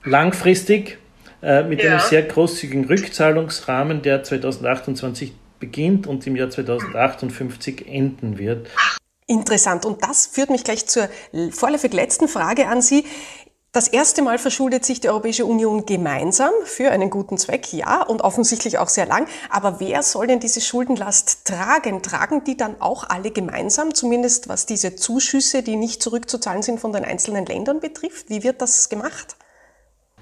langfristig 0.04 0.98
äh, 1.42 1.64
mit 1.64 1.84
ja. 1.84 1.92
einem 1.92 2.00
sehr 2.02 2.24
großzügigen 2.24 2.86
Rückzahlungsrahmen, 2.86 4.02
der 4.02 4.24
2028 4.24 5.34
beginnt 5.62 6.08
und 6.08 6.28
im 6.28 6.36
Jahr 6.36 6.50
2058 6.50 7.88
enden 7.88 8.38
wird. 8.38 8.68
Interessant. 9.28 9.86
Und 9.86 10.04
das 10.04 10.28
führt 10.28 10.50
mich 10.50 10.66
gleich 10.66 10.88
zur 10.88 11.08
vorläufig 11.52 11.94
letzten 11.94 12.28
Frage 12.28 12.68
an 12.68 12.82
Sie. 12.82 13.06
Das 13.74 13.88
erste 13.88 14.22
Mal 14.22 14.38
verschuldet 14.38 14.84
sich 14.84 15.00
die 15.00 15.08
Europäische 15.08 15.46
Union 15.46 15.86
gemeinsam 15.86 16.52
für 16.66 16.92
einen 16.92 17.10
guten 17.10 17.38
Zweck, 17.38 17.72
ja, 17.72 18.04
und 18.04 18.22
offensichtlich 18.22 18.80
auch 18.80 18.90
sehr 18.90 19.06
lang. 19.06 19.30
Aber 19.50 19.80
wer 19.80 20.04
soll 20.04 20.28
denn 20.28 20.42
diese 20.42 20.60
Schuldenlast 20.60 21.46
tragen? 21.46 22.04
Tragen 22.04 22.44
die 22.44 22.58
dann 22.58 22.82
auch 22.82 23.06
alle 23.08 23.32
gemeinsam, 23.32 23.94
zumindest 23.94 24.50
was 24.50 24.66
diese 24.66 24.98
Zuschüsse, 24.98 25.64
die 25.64 25.78
nicht 25.78 26.04
zurückzuzahlen 26.04 26.64
sind, 26.64 26.82
von 26.82 26.92
den 26.92 27.06
einzelnen 27.06 27.46
Ländern 27.46 27.80
betrifft? 27.80 28.30
Wie 28.30 28.44
wird 28.44 28.62
das 28.62 28.90
gemacht? 28.90 29.38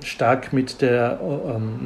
stark 0.05 0.53
mit 0.53 0.81
der 0.81 1.19
ähm, 1.21 1.85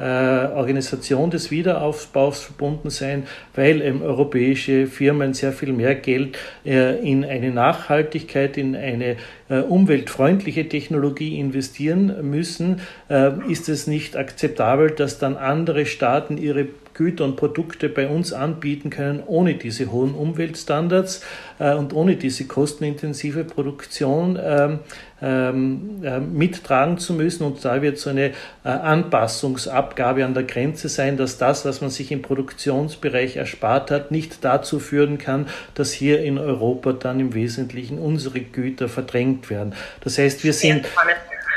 nachhaltigen 0.00 0.52
Organisation 0.54 1.30
des 1.30 1.50
Wiederaufbaus 1.50 2.42
verbunden 2.42 2.90
sein, 2.90 3.24
weil 3.54 3.82
eben 3.82 4.02
europäische 4.02 4.86
Firmen 4.86 5.34
sehr 5.34 5.52
viel 5.52 5.72
mehr 5.72 5.94
Geld 5.94 6.38
in 6.64 7.24
eine 7.24 7.50
Nachhaltigkeit 7.50 8.00
Nachhaltigkeit 8.00 8.56
in 8.56 8.76
eine 8.76 9.16
äh, 9.48 9.60
umweltfreundliche 9.60 10.68
Technologie 10.68 11.38
investieren 11.38 12.30
müssen, 12.30 12.80
äh, 13.08 13.30
ist 13.48 13.68
es 13.68 13.86
nicht 13.86 14.16
akzeptabel, 14.16 14.90
dass 14.90 15.18
dann 15.18 15.36
andere 15.36 15.86
Staaten 15.86 16.38
ihre 16.38 16.66
Güter 17.00 17.24
und 17.24 17.36
Produkte 17.36 17.88
bei 17.88 18.08
uns 18.08 18.34
anbieten 18.34 18.90
können, 18.90 19.22
ohne 19.24 19.54
diese 19.54 19.90
hohen 19.90 20.14
Umweltstandards 20.14 21.24
äh, 21.58 21.72
und 21.72 21.94
ohne 21.94 22.16
diese 22.16 22.46
kostenintensive 22.46 23.44
Produktion 23.44 24.38
ähm, 24.38 24.80
ähm, 25.22 26.02
äh, 26.04 26.20
mittragen 26.20 26.98
zu 26.98 27.14
müssen. 27.14 27.44
Und 27.44 27.64
da 27.64 27.80
wird 27.80 27.96
so 27.96 28.10
eine 28.10 28.26
äh, 28.26 28.32
Anpassungsabgabe 28.68 30.26
an 30.26 30.34
der 30.34 30.42
Grenze 30.42 30.90
sein, 30.90 31.16
dass 31.16 31.38
das, 31.38 31.64
was 31.64 31.80
man 31.80 31.88
sich 31.88 32.12
im 32.12 32.20
Produktionsbereich 32.20 33.36
erspart 33.36 33.90
hat, 33.90 34.10
nicht 34.10 34.44
dazu 34.44 34.78
führen 34.78 35.16
kann, 35.16 35.46
dass 35.72 35.92
hier 35.92 36.22
in 36.22 36.36
Europa 36.36 36.92
dann 36.92 37.18
im 37.18 37.32
Wesentlichen 37.32 37.98
unsere 37.98 38.40
Güter 38.40 38.90
verdrängt 38.90 39.48
werden. 39.48 39.72
Das 40.02 40.18
heißt, 40.18 40.44
wir 40.44 40.52
sind 40.52 40.86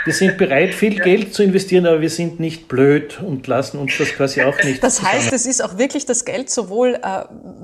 wir 0.05 0.13
sind 0.13 0.37
bereit, 0.37 0.73
viel 0.73 0.99
Geld 0.99 1.33
zu 1.33 1.43
investieren, 1.43 1.85
aber 1.85 2.01
wir 2.01 2.09
sind 2.09 2.39
nicht 2.39 2.67
blöd 2.67 3.21
und 3.21 3.47
lassen 3.47 3.79
uns 3.79 3.97
das 3.97 4.09
quasi 4.09 4.41
auch 4.41 4.61
nicht. 4.63 4.83
Das 4.83 5.01
heißt, 5.01 5.31
es 5.31 5.45
ist 5.45 5.63
auch 5.63 5.77
wirklich 5.77 6.05
das 6.05 6.25
Geld 6.25 6.49
sowohl, 6.49 6.95
äh, 6.95 6.99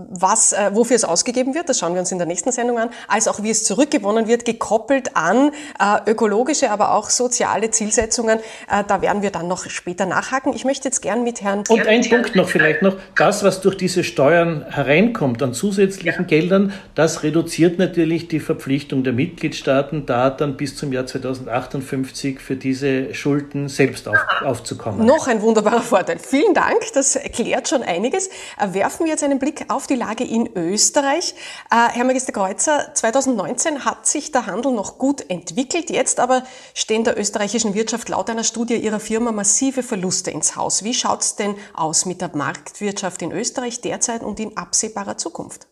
was, 0.10 0.54
äh, 0.54 0.70
wofür 0.74 0.96
es 0.96 1.04
ausgegeben 1.04 1.54
wird, 1.54 1.68
das 1.68 1.80
schauen 1.80 1.94
wir 1.94 2.00
uns 2.00 2.12
in 2.12 2.18
der 2.18 2.28
nächsten 2.28 2.52
Sendung 2.52 2.78
an, 2.78 2.90
als 3.08 3.28
auch 3.28 3.44
wie 3.44 3.50
es 3.50 3.64
zurückgewonnen 3.64 4.28
wird, 4.28 4.46
gekoppelt 4.46 5.16
an 5.16 5.52
äh, 5.80 6.10
ökologische, 6.10 6.72
aber 6.72 6.94
auch 6.94 7.10
soziale 7.10 7.72
Zielsetzungen. 7.72 8.40
Äh, 8.72 8.84
da 8.88 9.02
werden 9.02 9.22
wir 9.22 9.32
dann 9.32 9.48
noch 9.48 9.70
später 9.70 10.06
nachhaken. 10.06 10.54
Ich 10.54 10.64
möchte 10.64 10.88
jetzt 10.88 11.02
gern 11.02 11.24
mit 11.24 11.42
Herrn... 11.42 11.64
Und 11.68 11.88
ein 11.88 12.08
Punkt 12.08 12.36
noch 12.36 12.48
vielleicht 12.48 12.82
noch. 12.82 12.96
Das, 13.18 13.44
was 13.44 13.60
durch 13.62 13.76
diese 13.76 14.04
Steuern 14.04 14.66
hereinkommt 14.70 15.44
an 15.44 15.54
zusätzlichen. 15.54 16.28
Geldern, 16.28 16.74
das 16.96 17.24
reduziert 17.24 17.80
natürlich 17.80 18.28
die 18.28 18.40
Verpflichtung 18.40 19.04
der 19.04 19.14
Mitgliedstaaten, 19.14 20.06
da 20.06 20.30
dann 20.30 20.58
bis 20.58 20.76
zum 20.76 20.94
Jahr 20.94 21.06
2058 21.06 22.29
günstig 22.30 22.42
für 22.42 22.56
diese 22.56 23.14
Schulden 23.14 23.70
selbst 23.70 24.08
auf, 24.08 24.18
aufzukommen. 24.44 25.06
Noch 25.06 25.28
ein 25.28 25.42
wunderbarer 25.42 25.82
Vorteil. 25.82 26.20
Vielen 26.20 26.54
Dank, 26.54 26.80
das 26.94 27.16
erklärt 27.16 27.68
schon 27.68 27.84
einiges. 27.84 28.28
Äh, 28.58 28.74
werfen 28.74 29.06
wir 29.06 29.12
jetzt 29.12 29.24
einen 29.24 29.40
Blick 29.40 29.66
auf 29.70 29.88
die 29.88 29.96
Lage 29.96 30.24
in 30.24 30.50
Österreich. 30.56 31.36
Äh, 31.72 31.90
Herr 31.94 32.04
Magister 32.04 32.32
Kreuzer, 32.32 32.92
2019 32.94 33.86
hat 33.86 34.08
sich 34.08 34.32
der 34.32 34.46
Handel 34.46 34.72
noch 34.72 34.98
gut 34.98 35.30
entwickelt. 35.30 35.90
Jetzt 35.90 36.20
aber 36.20 36.44
stehen 36.74 37.04
der 37.04 37.20
österreichischen 37.20 37.74
Wirtschaft 37.74 38.10
laut 38.10 38.30
einer 38.30 38.44
Studie 38.44 38.76
Ihrer 38.76 39.00
Firma 39.00 39.32
massive 39.32 39.84
Verluste 39.84 40.32
ins 40.32 40.56
Haus. 40.56 40.84
Wie 40.84 40.94
schaut 40.94 41.22
es 41.22 41.36
denn 41.36 41.56
aus 41.74 42.06
mit 42.06 42.22
der 42.22 42.32
Marktwirtschaft 42.34 43.22
in 43.22 43.32
Österreich 43.32 43.82
derzeit 43.82 44.24
und 44.24 44.40
in 44.40 44.58
absehbarer 44.58 45.18
Zukunft? 45.18 45.68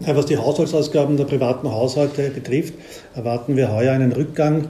Was 0.00 0.26
die 0.26 0.36
Haushaltsausgaben 0.36 1.16
der 1.16 1.24
privaten 1.24 1.72
Haushalte 1.72 2.30
betrifft, 2.30 2.74
erwarten 3.16 3.56
wir 3.56 3.72
heuer 3.72 3.92
einen 3.92 4.12
Rückgang 4.12 4.68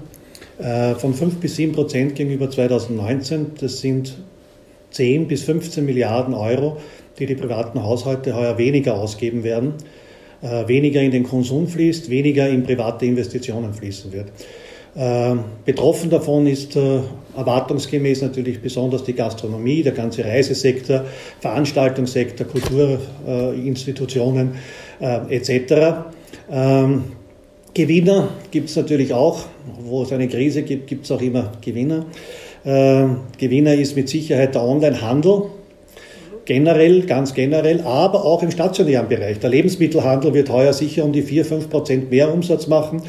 von 0.58 1.14
5 1.14 1.36
bis 1.36 1.56
7 1.56 1.72
Prozent 1.72 2.16
gegenüber 2.16 2.50
2019. 2.50 3.52
Das 3.60 3.80
sind 3.80 4.18
10 4.90 5.28
bis 5.28 5.44
15 5.44 5.84
Milliarden 5.84 6.34
Euro, 6.34 6.78
die 7.18 7.26
die 7.26 7.34
privaten 7.34 7.82
Haushalte 7.82 8.34
heuer 8.34 8.58
weniger 8.58 8.94
ausgeben 8.94 9.44
werden, 9.44 9.74
äh, 10.42 10.66
weniger 10.68 11.02
in 11.02 11.10
den 11.10 11.24
Konsum 11.24 11.68
fließt, 11.68 12.10
weniger 12.10 12.48
in 12.48 12.62
private 12.62 13.06
Investitionen 13.06 13.74
fließen 13.74 14.12
wird. 14.12 14.28
Äh, 14.96 15.36
betroffen 15.64 16.10
davon 16.10 16.46
ist 16.46 16.76
erwartungsgemäß 16.76 18.22
natürlich 18.22 18.60
besonders 18.60 19.04
die 19.04 19.12
Gastronomie, 19.12 19.82
der 19.82 19.92
ganze 19.92 20.24
Reisesektor, 20.24 21.04
Veranstaltungssektor, 21.40 22.46
Kulturinstitutionen 22.46 24.52
etc. 25.28 26.06
Gewinner 27.78 28.30
gibt 28.50 28.70
es 28.70 28.74
natürlich 28.74 29.14
auch. 29.14 29.44
Wo 29.84 30.02
es 30.02 30.10
eine 30.10 30.26
Krise 30.26 30.62
gibt, 30.62 30.88
gibt 30.88 31.04
es 31.04 31.12
auch 31.12 31.22
immer 31.22 31.52
Gewinner. 31.64 32.06
Äh, 32.64 33.04
Gewinner 33.38 33.74
ist 33.74 33.94
mit 33.94 34.08
Sicherheit 34.08 34.56
der 34.56 34.64
Onlinehandel, 34.64 35.42
generell, 36.44 37.02
ganz 37.02 37.34
generell, 37.34 37.82
aber 37.82 38.24
auch 38.24 38.42
im 38.42 38.50
stationären 38.50 39.06
Bereich. 39.06 39.38
Der 39.38 39.50
Lebensmittelhandel 39.50 40.34
wird 40.34 40.50
heuer 40.50 40.72
sicher 40.72 41.04
um 41.04 41.12
die 41.12 41.22
4, 41.22 41.44
5 41.44 41.70
Prozent 41.70 42.10
mehr 42.10 42.34
Umsatz 42.34 42.66
machen. 42.66 43.00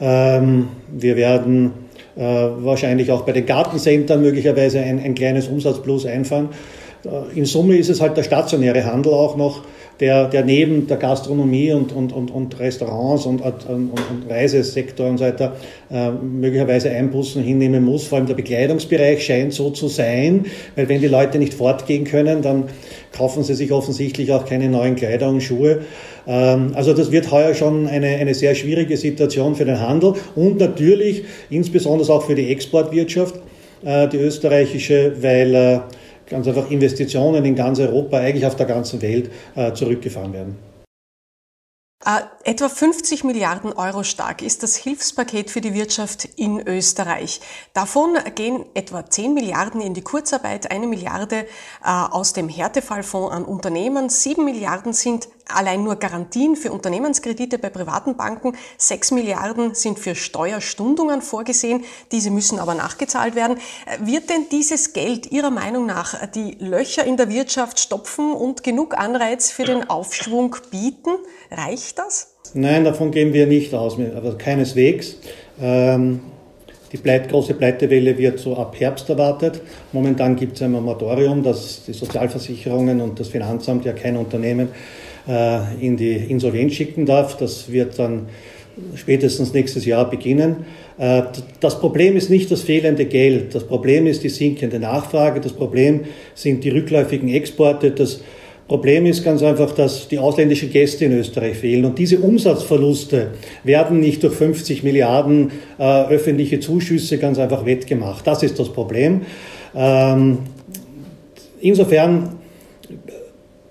Ähm, 0.00 0.68
wir 0.90 1.16
werden 1.16 1.72
äh, 2.16 2.22
wahrscheinlich 2.22 3.10
auch 3.10 3.20
bei 3.20 3.32
den 3.32 3.44
Gartencentern 3.44 4.22
möglicherweise 4.22 4.80
ein, 4.80 4.98
ein 4.98 5.14
kleines 5.14 5.46
Umsatzplus 5.46 6.06
einfahren. 6.06 6.48
Äh, 7.04 7.38
in 7.38 7.44
Summe 7.44 7.76
ist 7.76 7.90
es 7.90 8.00
halt 8.00 8.16
der 8.16 8.22
stationäre 8.22 8.82
Handel 8.86 9.12
auch 9.12 9.36
noch 9.36 9.60
der, 10.00 10.28
der 10.28 10.44
neben 10.44 10.86
der 10.86 10.98
Gastronomie 10.98 11.72
und, 11.72 11.92
und, 11.92 12.12
und, 12.12 12.30
und 12.30 12.58
Restaurants 12.58 13.26
und, 13.26 13.40
und, 13.40 13.66
und 13.68 14.28
Reisesektor 14.28 15.08
und 15.08 15.18
so 15.18 15.24
weiter 15.24 15.56
äh, 15.90 16.10
möglicherweise 16.10 16.90
Einbußen 16.90 17.42
hinnehmen 17.42 17.84
muss. 17.84 18.06
Vor 18.06 18.18
allem 18.18 18.26
der 18.26 18.34
Bekleidungsbereich 18.34 19.24
scheint 19.24 19.54
so 19.54 19.70
zu 19.70 19.88
sein, 19.88 20.46
weil 20.74 20.88
wenn 20.88 21.00
die 21.00 21.08
Leute 21.08 21.38
nicht 21.38 21.54
fortgehen 21.54 22.04
können, 22.04 22.42
dann 22.42 22.64
kaufen 23.16 23.42
sie 23.42 23.54
sich 23.54 23.72
offensichtlich 23.72 24.32
auch 24.32 24.44
keine 24.44 24.68
neuen 24.68 24.96
Kleider 24.96 25.28
und 25.28 25.42
Schuhe. 25.42 25.80
Ähm, 26.26 26.72
also 26.74 26.92
das 26.92 27.10
wird 27.10 27.30
heuer 27.30 27.54
schon 27.54 27.86
eine, 27.86 28.08
eine 28.08 28.34
sehr 28.34 28.54
schwierige 28.54 28.96
Situation 28.96 29.54
für 29.54 29.64
den 29.64 29.80
Handel 29.80 30.14
und 30.34 30.58
natürlich 30.58 31.24
insbesondere 31.48 32.12
auch 32.12 32.24
für 32.24 32.34
die 32.34 32.50
Exportwirtschaft, 32.50 33.36
äh, 33.84 34.08
die 34.08 34.18
österreichische, 34.18 35.14
weil 35.22 35.54
äh, 35.54 35.78
ganz 36.28 36.46
einfach 36.46 36.70
Investitionen 36.70 37.44
in 37.44 37.54
ganz 37.54 37.78
Europa, 37.78 38.18
eigentlich 38.18 38.46
auf 38.46 38.56
der 38.56 38.66
ganzen 38.66 39.02
Welt 39.02 39.30
äh, 39.54 39.72
zurückgefahren 39.72 40.32
werden. 40.32 40.56
Äh, 42.04 42.20
etwa 42.44 42.68
50 42.68 43.24
Milliarden 43.24 43.72
Euro 43.72 44.02
stark 44.02 44.42
ist 44.42 44.62
das 44.62 44.76
Hilfspaket 44.76 45.50
für 45.50 45.60
die 45.60 45.74
Wirtschaft 45.74 46.26
in 46.36 46.60
Österreich. 46.60 47.40
Davon 47.72 48.16
gehen 48.34 48.64
etwa 48.74 49.08
10 49.08 49.34
Milliarden 49.34 49.80
in 49.80 49.94
die 49.94 50.02
Kurzarbeit, 50.02 50.70
eine 50.70 50.86
Milliarde 50.86 51.46
äh, 51.82 51.88
aus 51.88 52.32
dem 52.32 52.48
Härtefallfonds 52.48 53.34
an 53.34 53.44
Unternehmen, 53.44 54.08
7 54.08 54.44
Milliarden 54.44 54.92
sind 54.92 55.28
allein 55.48 55.84
nur 55.84 55.96
Garantien 55.96 56.56
für 56.56 56.72
Unternehmenskredite 56.72 57.58
bei 57.58 57.70
privaten 57.70 58.16
Banken. 58.16 58.56
Sechs 58.76 59.10
Milliarden 59.10 59.74
sind 59.74 59.98
für 59.98 60.14
Steuerstundungen 60.14 61.22
vorgesehen. 61.22 61.84
Diese 62.12 62.30
müssen 62.30 62.58
aber 62.58 62.74
nachgezahlt 62.74 63.34
werden. 63.34 63.58
Wird 64.00 64.30
denn 64.30 64.46
dieses 64.50 64.92
Geld 64.92 65.30
Ihrer 65.32 65.50
Meinung 65.50 65.86
nach 65.86 66.26
die 66.30 66.56
Löcher 66.58 67.04
in 67.04 67.16
der 67.16 67.28
Wirtschaft 67.28 67.78
stopfen 67.78 68.32
und 68.32 68.62
genug 68.62 68.98
Anreiz 68.98 69.50
für 69.50 69.64
den 69.64 69.88
Aufschwung 69.88 70.56
bieten? 70.70 71.10
Reicht 71.50 71.98
das? 71.98 72.34
Nein, 72.54 72.84
davon 72.84 73.10
gehen 73.10 73.32
wir 73.32 73.46
nicht 73.46 73.74
aus, 73.74 73.98
also 73.98 74.36
keineswegs. 74.36 75.16
Ähm 75.60 76.20
die 76.92 76.98
Pleit, 76.98 77.28
große 77.28 77.54
Pleitewelle 77.54 78.16
wird 78.16 78.38
so 78.38 78.56
ab 78.56 78.76
Herbst 78.78 79.10
erwartet. 79.10 79.60
Momentan 79.92 80.36
gibt 80.36 80.56
es 80.56 80.62
ein 80.62 80.70
Moratorium, 80.70 81.42
dass 81.42 81.84
die 81.84 81.92
Sozialversicherungen 81.92 83.00
und 83.00 83.18
das 83.18 83.28
Finanzamt 83.28 83.84
ja 83.84 83.92
kein 83.92 84.16
Unternehmen 84.16 84.68
in 85.80 85.96
die 85.96 86.14
Insolvenz 86.14 86.74
schicken 86.74 87.04
darf. 87.04 87.36
Das 87.36 87.72
wird 87.72 87.98
dann 87.98 88.26
spätestens 88.94 89.52
nächstes 89.52 89.84
Jahr 89.86 90.08
beginnen. 90.08 90.64
Äh, 90.98 91.22
das 91.60 91.80
Problem 91.80 92.16
ist 92.16 92.30
nicht 92.30 92.50
das 92.50 92.62
fehlende 92.62 93.06
Geld, 93.06 93.54
das 93.54 93.64
Problem 93.64 94.06
ist 94.06 94.22
die 94.22 94.28
sinkende 94.28 94.78
Nachfrage, 94.78 95.40
das 95.40 95.52
Problem 95.52 96.00
sind 96.34 96.64
die 96.64 96.70
rückläufigen 96.70 97.28
Exporte, 97.28 97.90
das 97.90 98.20
Problem 98.68 99.06
ist 99.06 99.22
ganz 99.22 99.44
einfach, 99.44 99.72
dass 99.72 100.08
die 100.08 100.18
ausländischen 100.18 100.72
Gäste 100.72 101.04
in 101.04 101.12
Österreich 101.12 101.56
fehlen. 101.56 101.84
Und 101.84 102.00
diese 102.00 102.18
Umsatzverluste 102.18 103.28
werden 103.62 104.00
nicht 104.00 104.24
durch 104.24 104.34
50 104.34 104.82
Milliarden 104.82 105.52
äh, 105.78 106.06
öffentliche 106.08 106.58
Zuschüsse 106.58 107.18
ganz 107.18 107.38
einfach 107.38 107.64
wettgemacht. 107.64 108.26
Das 108.26 108.42
ist 108.42 108.58
das 108.58 108.72
Problem. 108.72 109.20
Ähm, 109.72 110.38
insofern 111.60 112.30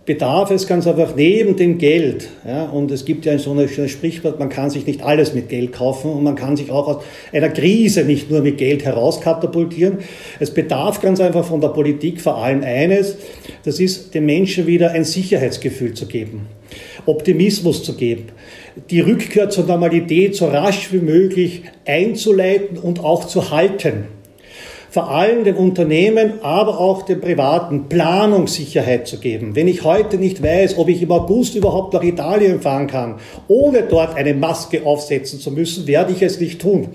bedarf 0.06 0.52
es 0.52 0.68
ganz 0.68 0.86
einfach 0.86 1.16
neben 1.16 1.56
dem 1.56 1.80
Geld, 1.80 2.30
ja, 2.48 2.66
und 2.66 2.92
es 2.92 3.06
gibt 3.06 3.26
ja 3.26 3.38
so 3.40 3.54
ein 3.54 3.68
schönes 3.68 3.92
Sprichwort, 3.92 4.38
man 4.38 4.50
kann 4.50 4.70
sich 4.70 4.86
nicht 4.86 5.02
alles 5.02 5.34
mit 5.34 5.50
Geld 5.50 5.74
kaufen 5.74 6.12
und 6.12 6.24
man 6.24 6.36
kann 6.36 6.56
sich 6.56 6.70
auch 6.70 6.88
aus 6.88 7.04
einer 7.34 7.50
Krise 7.50 8.06
nicht 8.06 8.30
nur 8.30 8.42
mit 8.42 8.60
Geld 8.60 8.86
herauskatapultieren. 8.86 10.00
Es 10.40 10.52
bedarf 10.52 11.02
ganz 11.02 11.20
einfach 11.20 11.44
von 11.44 11.60
der 11.60 11.70
Politik 11.70 12.22
vor 12.22 12.38
allem 12.38 12.64
eines, 12.64 13.18
das 13.64 13.80
ist 13.80 14.14
den 14.14 14.28
Menschen 14.28 14.68
wieder 14.68 14.92
ein 14.92 15.06
Sicherheitsgefühl 15.06 15.96
zu 15.96 16.06
geben, 16.06 16.48
Optimismus 17.08 17.84
zu 17.84 17.96
geben, 17.96 18.28
die 18.92 19.00
Rückkehr 19.00 19.50
zur 19.50 19.66
Normalität 19.66 20.36
so 20.36 20.46
rasch 20.48 20.94
wie 20.94 21.00
möglich 21.00 21.64
einzuleiten 21.86 22.78
und 22.78 23.00
auch 23.00 23.26
zu 23.26 23.50
halten 23.50 24.15
vor 24.96 25.10
allem 25.10 25.44
den 25.44 25.56
Unternehmen, 25.56 26.42
aber 26.42 26.80
auch 26.80 27.02
den 27.02 27.20
Privaten 27.20 27.90
Planungssicherheit 27.90 29.10
zu 29.10 29.20
geben. 29.20 29.54
Wenn 29.54 29.68
ich 29.68 29.84
heute 29.84 30.18
nicht 30.18 30.42
weiß, 30.42 30.78
ob 30.78 30.88
ich 30.88 31.02
im 31.02 31.12
August 31.12 31.54
überhaupt 31.56 31.94
nach 31.94 32.02
Italien 32.02 32.62
fahren 32.62 32.88
kann, 32.88 33.16
ohne 33.50 33.82
dort 33.82 34.16
eine 34.16 34.34
Maske 34.34 34.86
aufsetzen 34.86 35.42
zu 35.42 35.52
müssen, 35.52 35.86
werde 35.86 36.14
ich 36.14 36.22
es 36.22 36.40
nicht 36.40 36.62
tun. 36.62 36.88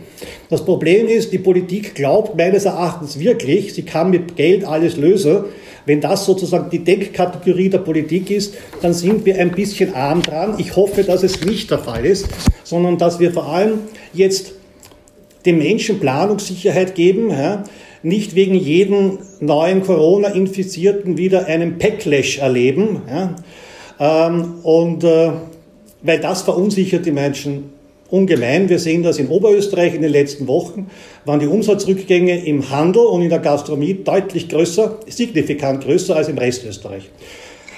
Das 0.49 0.65
Problem 0.65 1.09
ist, 1.09 1.31
die 1.31 1.39
Politik 1.39 1.95
glaubt 1.95 2.39
meines 2.39 2.65
Erachtens 2.65 3.19
wirklich, 3.19 3.75
sie 3.75 3.83
kann 3.83 4.09
mit 4.09 4.35
Geld 4.35 4.65
alles 4.65 4.97
lösen. 4.97 5.45
Wenn 5.85 6.01
das 6.01 6.25
sozusagen 6.25 6.71
die 6.71 6.83
Denkkategorie 6.83 7.69
der 7.69 7.81
Politik 7.81 8.31
ist, 8.31 8.55
dann 8.81 8.95
sind 8.95 9.27
wir 9.27 9.39
ein 9.39 9.51
bisschen 9.51 9.95
arm 9.95 10.23
dran. 10.23 10.55
Ich 10.57 10.75
hoffe, 10.75 11.05
dass 11.05 11.23
es 11.23 11.45
nicht 11.45 11.71
der 11.71 11.81
Fall 11.81 12.07
ist, 12.07 12.29
sondern 12.65 12.97
dass 12.97 13.21
wir 13.21 13.31
vor 13.31 13.53
allem 13.53 13.81
jetzt 14.15 14.55
den 15.45 15.59
Menschen 15.59 16.01
Planungssicherheit 16.01 16.95
geben. 16.95 17.31
Ja, 17.31 17.65
nicht 18.03 18.35
wegen 18.35 18.55
jedem 18.55 19.19
neuen 19.41 19.83
Corona-Infizierten 19.83 21.19
wieder 21.19 21.47
einen 21.47 21.79
Backlash 21.79 22.39
erleben. 22.39 23.03
Ja? 23.09 23.37
Ähm, 24.29 24.55
und 24.63 25.05
äh, 25.05 25.33
weil 26.03 26.21
das 26.21 26.43
verunsichert 26.43 27.05
die 27.05 27.13
Menschen 27.13 27.73
ungemein. 28.11 28.69
Wir 28.69 28.79
sehen 28.79 29.03
das 29.03 29.19
in 29.19 29.29
Oberösterreich 29.29 29.95
in 29.95 30.03
den 30.03 30.11
letzten 30.11 30.47
Wochen, 30.49 30.91
waren 31.25 31.41
die 31.41 31.47
Umsatzrückgänge 31.47 32.45
im 32.45 32.71
Handel 32.71 33.03
und 33.03 33.23
in 33.23 33.29
der 33.29 33.39
Gastronomie 33.39 34.01
deutlich 34.05 34.49
größer, 34.49 34.99
signifikant 35.07 35.85
größer 35.85 36.17
als 36.17 36.29
im 36.29 36.39
Rest 36.39 36.65
Österreich. 36.67 37.11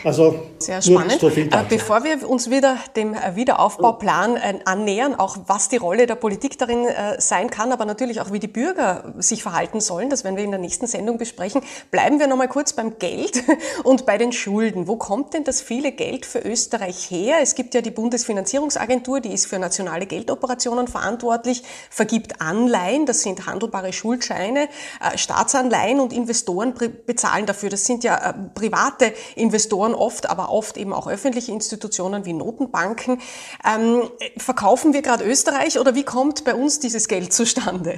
Also 0.05 0.41
sehr 0.59 0.83
spannend. 0.83 1.19
So 1.21 1.29
äh, 1.29 1.49
Bevor 1.69 2.05
wir 2.05 2.29
uns 2.29 2.51
wieder 2.51 2.77
dem 2.97 3.15
äh, 3.15 3.37
Wiederaufbauplan 3.37 4.37
äh, 4.37 4.59
annähern, 4.65 5.15
auch 5.15 5.37
was 5.47 5.69
die 5.69 5.77
Rolle 5.77 6.07
der 6.07 6.17
Politik 6.17 6.59
darin 6.59 6.87
sein 7.19 7.51
kann, 7.51 7.73
aber 7.73 7.85
natürlich 7.85 8.21
auch 8.21 8.33
wie 8.33 8.39
die 8.39 8.49
Bürger 8.49 9.15
sich 9.19 9.43
verhalten 9.43 9.81
sollen, 9.81 10.11
das 10.11 10.25
werden 10.25 10.37
wir 10.37 10.45
in 10.45 10.51
der 10.51 10.61
nächsten 10.61 10.87
Sendung 10.87 11.19
besprechen, 11.19 11.63
bleiben 11.91 12.19
wir 12.19 12.27
nochmal 12.27 12.49
kurz 12.49 12.73
beim 12.73 12.99
Geld 12.99 13.43
und 13.85 14.07
bei 14.07 14.19
den 14.19 14.33
Schulden. 14.33 14.87
Wo 14.87 14.97
kommt 14.97 15.35
denn 15.35 15.45
das 15.45 15.61
viele 15.61 15.93
Geld 15.93 16.27
für 16.27 16.41
Österreich 16.41 17.11
her? 17.11 17.37
Es 17.41 17.55
gibt 17.55 17.75
ja 17.75 17.81
die 17.81 17.91
Bundesfinanzierungsagentur, 17.91 19.21
die 19.21 19.33
ist 19.33 19.47
für 19.47 19.59
nationale 19.59 20.07
Geldoperationen 20.07 20.89
verantwortlich, 20.89 21.63
vergibt 21.91 22.41
Anleihen, 22.41 23.07
das 23.07 23.23
sind 23.23 23.47
handelbare 23.47 23.93
Schuldscheine, 23.93 24.69
Staatsanleihen 25.17 26.01
und 26.01 26.13
Investoren 26.13 26.75
bezahlen 27.07 27.47
dafür. 27.47 27.71
Das 27.71 27.85
sind 27.85 28.05
ja 28.05 28.35
private 28.55 29.13
Investoren 29.37 29.92
Institutionen 29.93 29.95
oft, 29.95 30.31
aber 30.31 30.51
oft 30.51 30.77
eben 30.77 30.93
auch 30.93 31.07
öffentliche 31.07 31.53
Institutionen 31.53 32.25
wie 32.25 32.33
Notenbanken. 32.33 33.21
Ähm, 33.65 34.03
verkaufen 34.37 34.93
wir 34.93 35.03
gerade 35.03 35.25
Österreich 35.25 35.79
oder 35.79 35.95
wie 35.95 36.05
kommt 36.05 36.45
bei 36.45 36.55
uns 36.55 36.81
dieses 36.81 37.09
Geld 37.09 37.33
zustande? 37.33 37.95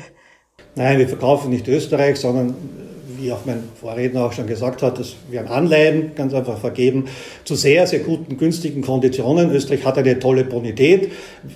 Nein, 0.74 0.98
wir 0.98 1.08
verkaufen 1.08 1.50
nicht 1.50 1.68
Österreich, 1.68 2.18
sondern 2.18 2.54
wie 3.24 3.32
auch 3.32 3.46
mein 3.46 3.62
Vorredner 3.80 4.26
auch 4.26 4.32
schon 4.32 4.46
gesagt 4.46 4.82
hat, 4.82 4.98
dass 4.98 5.16
wir 5.30 5.50
Anleihen 5.50 6.12
ganz 6.14 6.34
einfach 6.34 6.58
vergeben 6.58 7.06
zu 7.44 7.54
sehr, 7.54 7.86
sehr 7.86 8.00
guten, 8.00 8.36
günstigen 8.36 8.82
Konditionen. 8.82 9.50
Österreich 9.50 9.84
hat 9.84 9.96
eine 9.96 10.18
tolle 10.18 10.44
Bonität. 10.44 11.10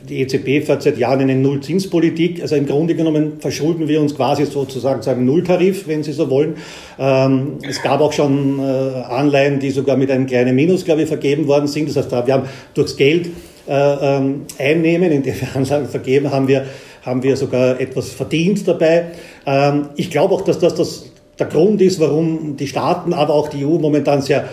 Die 0.09 0.21
EZB 0.21 0.65
fährt 0.65 0.83
seit 0.83 0.97
Jahren 0.97 1.21
eine 1.21 1.35
Nullzinspolitik. 1.35 2.41
Also 2.41 2.57
im 2.57 2.67
Grunde 2.67 2.95
genommen 2.95 3.35
verschulden 3.41 3.87
wir 3.87 4.01
uns 4.01 4.15
quasi 4.15 4.47
sozusagen 4.47 5.03
zu 5.03 5.11
einem 5.11 5.27
Nulltarif, 5.27 5.87
wenn 5.87 6.03
Sie 6.03 6.13
so 6.13 6.31
wollen. 6.31 6.55
Ähm, 6.99 7.59
es 7.69 7.83
gab 7.83 8.01
auch 8.01 8.13
schon 8.13 8.59
äh, 8.59 8.63
Anleihen, 8.63 9.61
die 9.61 9.71
sogar 9.71 9.99
mit 9.99 10.11
einem 10.11 10.27
kleinen 10.27 10.57
Minus, 10.57 10.87
glaube 10.87 11.03
ich, 11.03 11.09
vergeben 11.09 11.47
worden 11.47 11.67
sind. 11.67 11.89
Das 11.89 11.97
heißt, 11.97 12.11
wir 12.27 12.35
haben 12.35 12.49
durchs 12.73 12.97
Geld 12.97 13.29
äh, 13.69 13.73
ähm, 13.73 14.47
einnehmen, 14.59 15.13
indem 15.13 15.35
wir 15.39 15.55
Anlagen 15.55 15.87
vergeben, 15.87 16.31
haben 16.31 16.49
wir 16.49 16.65
haben 17.03 17.23
wir 17.23 17.37
sogar 17.37 17.81
etwas 17.81 18.11
verdient 18.11 18.67
dabei. 18.69 19.13
Ähm, 19.47 19.89
ich 19.97 20.11
glaube 20.11 20.35
auch, 20.35 20.43
dass 20.43 20.59
das 20.59 20.75
das 20.75 21.05
der 21.39 21.47
Grund 21.47 21.81
ist, 21.81 22.01
warum 22.01 22.57
die 22.57 22.67
Staaten, 22.67 23.13
aber 23.13 23.35
auch 23.35 23.49
die 23.49 23.65
EU 23.65 23.79
momentan 23.79 24.23
sehr, 24.23 24.49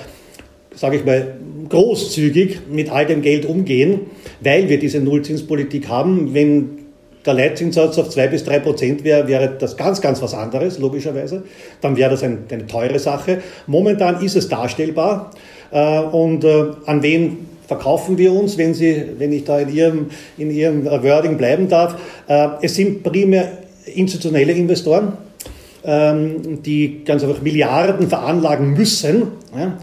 sage 0.75 0.97
ich 0.97 1.05
mal, 1.05 1.35
großzügig 1.69 2.59
mit 2.71 2.91
all 2.91 3.05
dem 3.05 3.21
Geld 3.21 3.45
umgehen, 3.45 4.01
weil 4.41 4.69
wir 4.69 4.79
diese 4.79 4.99
Nullzinspolitik 4.99 5.89
haben. 5.89 6.33
Wenn 6.33 6.85
der 7.25 7.33
Leitzinssatz 7.33 7.97
auf 7.97 8.09
zwei 8.09 8.27
bis 8.27 8.43
drei 8.43 8.59
Prozent 8.59 9.03
wäre, 9.03 9.27
wäre 9.27 9.55
das 9.57 9.77
ganz, 9.77 9.99
ganz 9.99 10.21
was 10.21 10.35
anderes, 10.35 10.77
logischerweise. 10.77 11.43
Dann 11.81 11.97
wäre 11.97 12.11
das 12.11 12.21
ein, 12.21 12.43
eine 12.51 12.67
teure 12.67 12.99
Sache. 12.99 13.41
Momentan 13.65 14.23
ist 14.23 14.35
es 14.35 14.47
darstellbar. 14.47 15.31
Äh, 15.71 15.99
und 15.99 16.43
äh, 16.43 16.65
an 16.85 17.01
wen 17.01 17.47
verkaufen 17.67 18.19
wir 18.19 18.31
uns, 18.31 18.59
wenn, 18.59 18.75
Sie, 18.75 19.03
wenn 19.17 19.33
ich 19.33 19.43
da 19.43 19.59
in 19.59 19.73
Ihrem, 19.73 20.05
in 20.37 20.51
Ihrem 20.51 20.85
Wording 20.85 21.37
bleiben 21.37 21.67
darf? 21.67 21.95
Äh, 22.27 22.47
es 22.61 22.75
sind 22.75 23.01
primär 23.01 23.49
institutionelle 23.85 24.53
Investoren 24.53 25.13
ähm, 25.85 26.63
die 26.63 27.03
ganz 27.03 27.23
einfach 27.23 27.41
Milliarden 27.41 28.07
veranlagen 28.07 28.73
müssen. 28.73 29.23
Ja? 29.55 29.77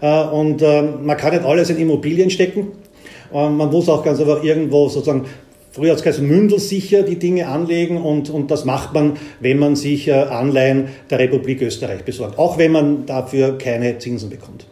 Äh, 0.00 0.28
und 0.30 0.62
ähm, 0.62 1.04
man 1.04 1.16
kann 1.16 1.32
nicht 1.32 1.44
alles 1.44 1.70
in 1.70 1.78
Immobilien 1.78 2.30
stecken. 2.30 2.68
Ähm, 3.32 3.56
man 3.56 3.70
muss 3.70 3.88
auch 3.88 4.04
ganz 4.04 4.20
einfach 4.20 4.42
irgendwo 4.42 4.88
sozusagen 4.88 5.26
früher 5.70 5.92
als 5.92 6.04
es 6.04 6.20
mündelsicher 6.20 7.02
die 7.02 7.18
Dinge 7.18 7.46
anlegen 7.46 7.98
und, 7.98 8.30
und 8.30 8.50
das 8.50 8.64
macht 8.64 8.94
man, 8.94 9.12
wenn 9.40 9.58
man 9.58 9.76
sich 9.76 10.08
äh, 10.08 10.12
Anleihen 10.12 10.88
der 11.10 11.20
Republik 11.20 11.62
Österreich 11.62 12.04
besorgt, 12.04 12.38
auch 12.38 12.58
wenn 12.58 12.72
man 12.72 13.06
dafür 13.06 13.58
keine 13.58 13.98
Zinsen 13.98 14.30
bekommt. 14.30 14.66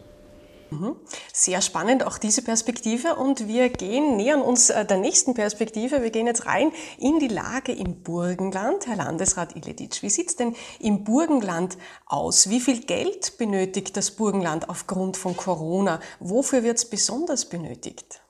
Mhm. 0.69 0.95
Sehr 1.33 1.61
spannend, 1.61 2.05
auch 2.05 2.17
diese 2.17 2.41
Perspektive. 2.41 3.15
Und 3.15 3.47
wir 3.47 3.69
gehen, 3.69 4.17
nähern 4.17 4.41
uns 4.41 4.69
äh, 4.69 4.85
der 4.85 4.97
nächsten 4.97 5.33
Perspektive. 5.33 6.01
Wir 6.01 6.09
gehen 6.09 6.27
jetzt 6.27 6.45
rein 6.45 6.71
in 6.97 7.19
die 7.19 7.27
Lage 7.27 7.71
im 7.71 8.01
Burgenland. 8.03 8.87
Herr 8.87 8.97
Landesrat 8.97 9.55
Iledic, 9.55 10.01
wie 10.01 10.09
sieht 10.09 10.29
es 10.29 10.35
denn 10.35 10.55
im 10.79 11.03
Burgenland 11.03 11.77
aus? 12.05 12.49
Wie 12.49 12.59
viel 12.59 12.81
Geld 12.81 13.37
benötigt 13.37 13.95
das 13.95 14.11
Burgenland 14.11 14.69
aufgrund 14.69 15.17
von 15.17 15.37
Corona? 15.37 15.99
Wofür 16.19 16.63
wird 16.63 16.77
es 16.77 16.85
besonders 16.85 17.45
benötigt? 17.45 18.21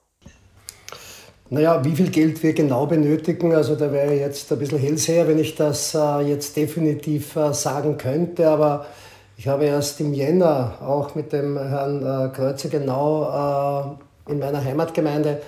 Naja, 1.50 1.84
wie 1.86 1.96
viel 1.96 2.10
Geld 2.10 2.44
wir 2.44 2.54
genau 2.54 2.88
benötigen, 2.88 3.54
also 3.54 3.76
da 3.76 3.92
wäre 3.94 4.14
jetzt 4.14 4.52
ein 4.52 4.60
bisschen 4.60 4.80
hellseher, 4.80 5.30
wenn 5.30 5.40
ich 5.40 5.56
das 5.56 5.96
äh, 5.96 6.20
jetzt 6.20 6.58
definitiv 6.58 7.38
äh, 7.38 7.54
sagen 7.54 7.98
könnte, 7.98 8.50
aber 8.50 8.86
ich 9.38 9.48
habe 9.48 9.66
erst 9.66 10.00
im 10.00 10.16
Jänner 10.16 10.80
auch 10.82 11.14
mit 11.14 11.32
dem 11.32 11.60
Herrn 11.60 12.02
äh, 12.02 12.36
Kreuzer 12.36 12.70
genau 12.70 13.98
äh, 14.28 14.32
in 14.32 14.40
meiner 14.40 14.64
Heimatgemeinde 14.64 15.42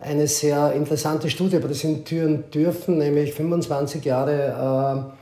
eine 0.00 0.26
sehr 0.26 0.72
interessante 0.72 1.30
Studie 1.30 1.60
präsentieren 1.60 2.50
dürfen, 2.50 2.98
nämlich 2.98 3.32
25 3.32 4.04
Jahre 4.04 5.12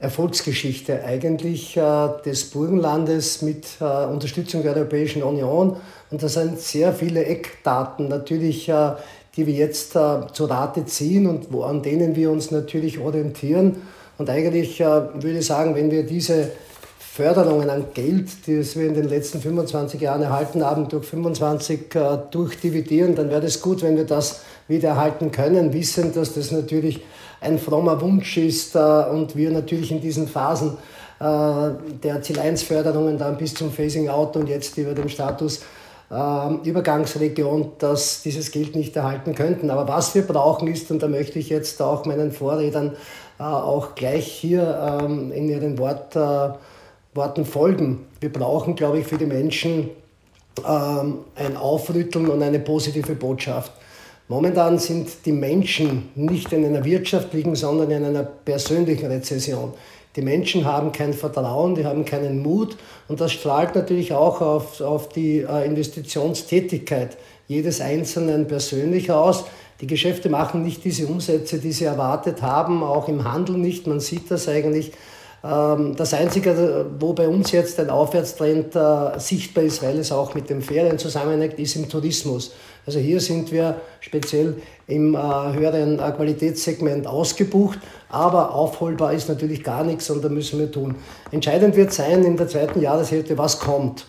äh, 0.00 0.04
Erfolgsgeschichte 0.04 1.02
eigentlich 1.02 1.76
des 2.24 2.50
Burgenlandes 2.50 3.42
mit 3.42 3.66
Unterstützung 3.80 4.62
der 4.62 4.76
Europäischen 4.76 5.24
Union. 5.24 5.74
Und 6.12 6.22
das 6.22 6.34
sind 6.34 6.60
sehr 6.60 6.92
viele 6.92 7.24
Eckdaten 7.24 8.06
natürlich, 8.06 8.70
die 9.34 9.46
wir 9.48 9.54
jetzt 9.54 9.94
zu 9.94 10.44
Rate 10.44 10.86
ziehen 10.86 11.26
und 11.26 11.52
wo, 11.52 11.64
an 11.64 11.82
denen 11.82 12.14
wir 12.14 12.30
uns 12.30 12.52
natürlich 12.52 13.00
orientieren. 13.00 13.82
Und 14.18 14.30
eigentlich 14.30 14.78
würde 14.78 15.38
ich 15.40 15.46
sagen, 15.46 15.74
wenn 15.74 15.90
wir 15.90 16.06
diese 16.06 16.52
Förderungen 17.18 17.68
an 17.68 17.86
Geld, 17.94 18.46
die 18.46 18.64
wir 18.76 18.86
in 18.86 18.94
den 18.94 19.08
letzten 19.08 19.40
25 19.40 20.00
Jahren 20.00 20.22
erhalten 20.22 20.64
haben, 20.64 20.88
durch 20.88 21.04
25 21.04 21.92
äh, 21.96 22.18
durchdividieren, 22.30 23.16
dann 23.16 23.28
wäre 23.28 23.44
es 23.44 23.60
gut, 23.60 23.82
wenn 23.82 23.96
wir 23.96 24.04
das 24.04 24.42
wieder 24.68 24.90
erhalten 24.90 25.32
können, 25.32 25.72
wissen, 25.72 26.14
dass 26.14 26.34
das 26.34 26.52
natürlich 26.52 27.00
ein 27.40 27.58
frommer 27.58 28.00
Wunsch 28.00 28.36
ist 28.36 28.76
äh, 28.76 28.78
und 28.78 29.34
wir 29.34 29.50
natürlich 29.50 29.90
in 29.90 30.00
diesen 30.00 30.28
Phasen 30.28 30.78
äh, 31.18 31.24
der 32.04 32.22
Ziel-1-Förderungen 32.22 33.18
dann 33.18 33.36
bis 33.36 33.52
zum 33.52 33.72
Phasing-out 33.72 34.36
und 34.36 34.48
jetzt 34.48 34.78
über 34.78 34.94
den 34.94 35.08
Status 35.08 35.62
äh, 36.12 36.68
Übergangsregion, 36.68 37.72
dass 37.80 38.22
dieses 38.22 38.52
Geld 38.52 38.76
nicht 38.76 38.94
erhalten 38.94 39.34
könnten. 39.34 39.70
Aber 39.70 39.88
was 39.88 40.14
wir 40.14 40.22
brauchen 40.22 40.68
ist, 40.68 40.88
und 40.92 41.02
da 41.02 41.08
möchte 41.08 41.40
ich 41.40 41.48
jetzt 41.48 41.82
auch 41.82 42.04
meinen 42.04 42.30
Vorredern 42.30 42.92
äh, 43.40 43.42
auch 43.42 43.96
gleich 43.96 44.28
hier 44.28 45.00
ähm, 45.02 45.32
in 45.32 45.48
ihren 45.48 45.78
Wort 45.78 46.14
äh, 46.14 46.50
Worten 47.14 47.44
folgen. 47.44 48.06
Wir 48.20 48.32
brauchen, 48.32 48.74
glaube 48.74 49.00
ich, 49.00 49.06
für 49.06 49.18
die 49.18 49.26
Menschen 49.26 49.90
ähm, 50.66 51.18
ein 51.34 51.56
Aufrütteln 51.56 52.28
und 52.28 52.42
eine 52.42 52.58
positive 52.58 53.14
Botschaft. 53.14 53.72
Momentan 54.28 54.78
sind 54.78 55.24
die 55.24 55.32
Menschen 55.32 56.10
nicht 56.14 56.52
in 56.52 56.64
einer 56.64 56.84
wirtschaftlichen, 56.84 57.54
sondern 57.54 57.90
in 57.90 58.04
einer 58.04 58.24
persönlichen 58.24 59.06
Rezession. 59.06 59.72
Die 60.16 60.22
Menschen 60.22 60.64
haben 60.64 60.92
kein 60.92 61.14
Vertrauen, 61.14 61.74
die 61.74 61.84
haben 61.84 62.04
keinen 62.04 62.42
Mut 62.42 62.76
und 63.08 63.20
das 63.20 63.32
strahlt 63.32 63.74
natürlich 63.74 64.12
auch 64.12 64.40
auf, 64.40 64.80
auf 64.80 65.08
die 65.08 65.38
äh, 65.38 65.64
Investitionstätigkeit 65.64 67.16
jedes 67.46 67.80
Einzelnen 67.80 68.46
persönlich 68.48 69.10
aus. 69.10 69.44
Die 69.80 69.86
Geschäfte 69.86 70.28
machen 70.28 70.62
nicht 70.62 70.84
diese 70.84 71.06
Umsätze, 71.06 71.58
die 71.58 71.72
sie 71.72 71.84
erwartet 71.84 72.42
haben, 72.42 72.82
auch 72.82 73.08
im 73.08 73.24
Handel 73.24 73.56
nicht. 73.56 73.86
Man 73.86 74.00
sieht 74.00 74.30
das 74.30 74.48
eigentlich. 74.48 74.92
Ähm, 75.44 75.94
das 75.96 76.14
Einzige, 76.14 76.86
wo 76.98 77.12
bei 77.12 77.28
uns 77.28 77.52
jetzt 77.52 77.78
ein 77.78 77.90
Aufwärtstrend 77.90 78.74
äh, 78.74 79.18
sichtbar 79.18 79.64
ist, 79.64 79.82
weil 79.82 79.98
es 79.98 80.10
auch 80.10 80.34
mit 80.34 80.50
den 80.50 80.62
Ferien 80.62 80.98
zusammenhängt, 80.98 81.58
ist 81.58 81.76
im 81.76 81.88
Tourismus. 81.88 82.52
Also 82.86 82.98
hier 82.98 83.20
sind 83.20 83.52
wir 83.52 83.80
speziell 84.00 84.56
im 84.86 85.14
äh, 85.14 85.18
höheren 85.18 85.98
äh, 85.98 86.12
Qualitätssegment 86.12 87.06
ausgebucht, 87.06 87.78
aber 88.08 88.54
aufholbar 88.54 89.12
ist 89.12 89.28
natürlich 89.28 89.62
gar 89.62 89.84
nichts 89.84 90.10
und 90.10 90.24
da 90.24 90.28
müssen 90.28 90.58
wir 90.58 90.72
tun. 90.72 90.96
Entscheidend 91.30 91.76
wird 91.76 91.92
sein 91.92 92.24
in 92.24 92.36
der 92.36 92.48
zweiten 92.48 92.80
Jahreshälfte, 92.80 93.38
was 93.38 93.60
kommt. 93.60 94.06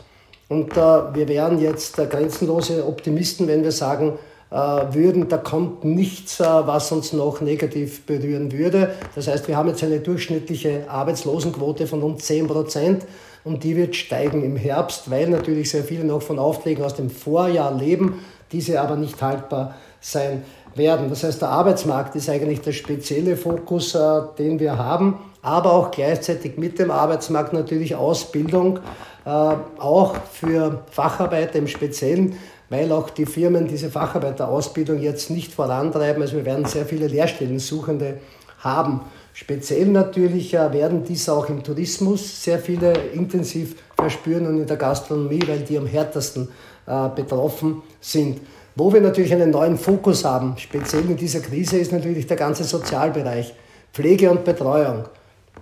Und 0.48 0.76
wir 0.76 1.28
wären 1.28 1.60
jetzt 1.60 1.96
grenzenlose 1.98 2.84
Optimisten, 2.88 3.48
wenn 3.48 3.64
wir 3.64 3.72
sagen, 3.72 4.14
äh, 4.14 4.39
würden, 4.52 5.30
da 5.30 5.38
kommt 5.38 5.84
nichts, 5.84 6.40
äh, 6.40 6.44
was 6.44 6.92
uns 6.92 7.14
noch 7.14 7.40
negativ 7.40 8.06
berühren 8.06 8.52
würde. 8.52 8.96
Das 9.14 9.28
heißt, 9.28 9.48
wir 9.48 9.56
haben 9.56 9.70
jetzt 9.70 9.84
eine 9.84 10.00
durchschnittliche 10.00 10.90
Arbeitslosenquote 10.90 11.86
von 11.86 12.02
um 12.02 12.18
10 12.18 12.48
Prozent 12.48 13.06
und 13.44 13.64
die 13.64 13.76
wird 13.76 13.96
steigen 13.96 14.44
im 14.44 14.56
Herbst, 14.56 15.12
weil 15.12 15.30
natürlich 15.30 15.70
sehr 15.70 15.84
viele 15.84 16.04
noch 16.04 16.24
von 16.24 16.40
Aufträgen 16.40 16.84
aus 16.84 16.96
dem 16.96 17.12
Vorjahr 17.12 17.76
leben, 17.76 18.22
diese 18.52 18.82
aber 18.82 18.96
nicht 18.96 19.22
haltbar 19.22 19.76
sein 20.02 20.44
werden. 20.74 21.10
Das 21.10 21.24
heißt, 21.24 21.42
der 21.42 21.50
Arbeitsmarkt 21.50 22.16
ist 22.16 22.28
eigentlich 22.28 22.62
der 22.62 22.72
spezielle 22.72 23.38
Fokus, 23.38 23.94
äh, 23.94 24.22
den 24.40 24.60
wir 24.60 24.80
haben, 24.80 25.20
aber 25.44 25.74
auch 25.74 25.92
gleichzeitig 25.92 26.58
mit 26.58 26.80
dem 26.80 26.90
Arbeitsmarkt 26.90 27.54
natürlich 27.54 27.96
Ausbildung, 27.96 28.80
auch 29.26 30.16
für 30.34 30.84
Facharbeiter 30.90 31.60
im 31.60 31.68
Speziellen 31.68 32.36
weil 32.70 32.92
auch 32.92 33.10
die 33.10 33.26
Firmen 33.26 33.68
diese 33.68 33.90
Facharbeiterausbildung 33.90 35.00
jetzt 35.00 35.30
nicht 35.30 35.54
vorantreiben. 35.54 36.22
Also 36.22 36.38
wir 36.38 36.46
werden 36.46 36.66
sehr 36.66 36.86
viele 36.86 37.08
Lehrstellensuchende 37.08 38.20
haben. 38.60 39.02
Speziell 39.34 39.88
natürlich 39.88 40.54
äh, 40.54 40.72
werden 40.74 41.04
dies 41.04 41.30
auch 41.30 41.50
im 41.50 41.64
Tourismus 41.64 42.44
sehr 42.44 42.60
viele 42.60 42.94
intensiv 43.14 43.76
verspüren 43.96 44.48
und 44.48 44.60
in 44.60 44.68
der 44.68 44.78
Gastronomie, 44.78 45.42
weil 45.48 45.60
die 45.60 45.78
am 45.78 45.88
härtesten 45.88 46.50
äh, 46.86 47.10
betroffen 47.16 47.82
sind. 48.02 48.42
Wo 48.76 48.92
wir 48.94 49.02
natürlich 49.02 49.34
einen 49.34 49.52
neuen 49.52 49.78
Fokus 49.78 50.24
haben, 50.26 50.56
speziell 50.58 51.04
in 51.10 51.18
dieser 51.18 51.40
Krise, 51.40 51.78
ist 51.78 51.92
natürlich 51.92 52.28
der 52.28 52.38
ganze 52.38 52.64
Sozialbereich, 52.64 53.54
Pflege 53.94 54.30
und 54.30 54.44
Betreuung. 54.44 55.06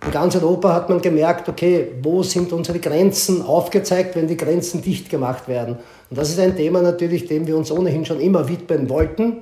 In 0.06 0.12
ganz 0.12 0.36
Europa 0.36 0.74
hat 0.74 0.90
man 0.90 1.02
gemerkt, 1.02 1.50
okay, 1.50 1.88
wo 2.04 2.22
sind 2.22 2.54
unsere 2.54 2.80
Grenzen 2.80 3.42
aufgezeigt, 3.42 4.16
wenn 4.16 4.28
die 4.28 4.38
Grenzen 4.38 4.82
dicht 4.82 5.10
gemacht 5.10 5.48
werden. 5.48 5.78
Und 6.10 6.18
das 6.18 6.30
ist 6.30 6.40
ein 6.40 6.56
Thema 6.56 6.82
natürlich, 6.82 7.28
dem 7.28 7.48
wir 7.48 7.58
uns 7.58 7.72
ohnehin 7.72 8.06
schon 8.06 8.20
immer 8.20 8.48
widmen 8.48 8.90
wollten. 8.90 9.38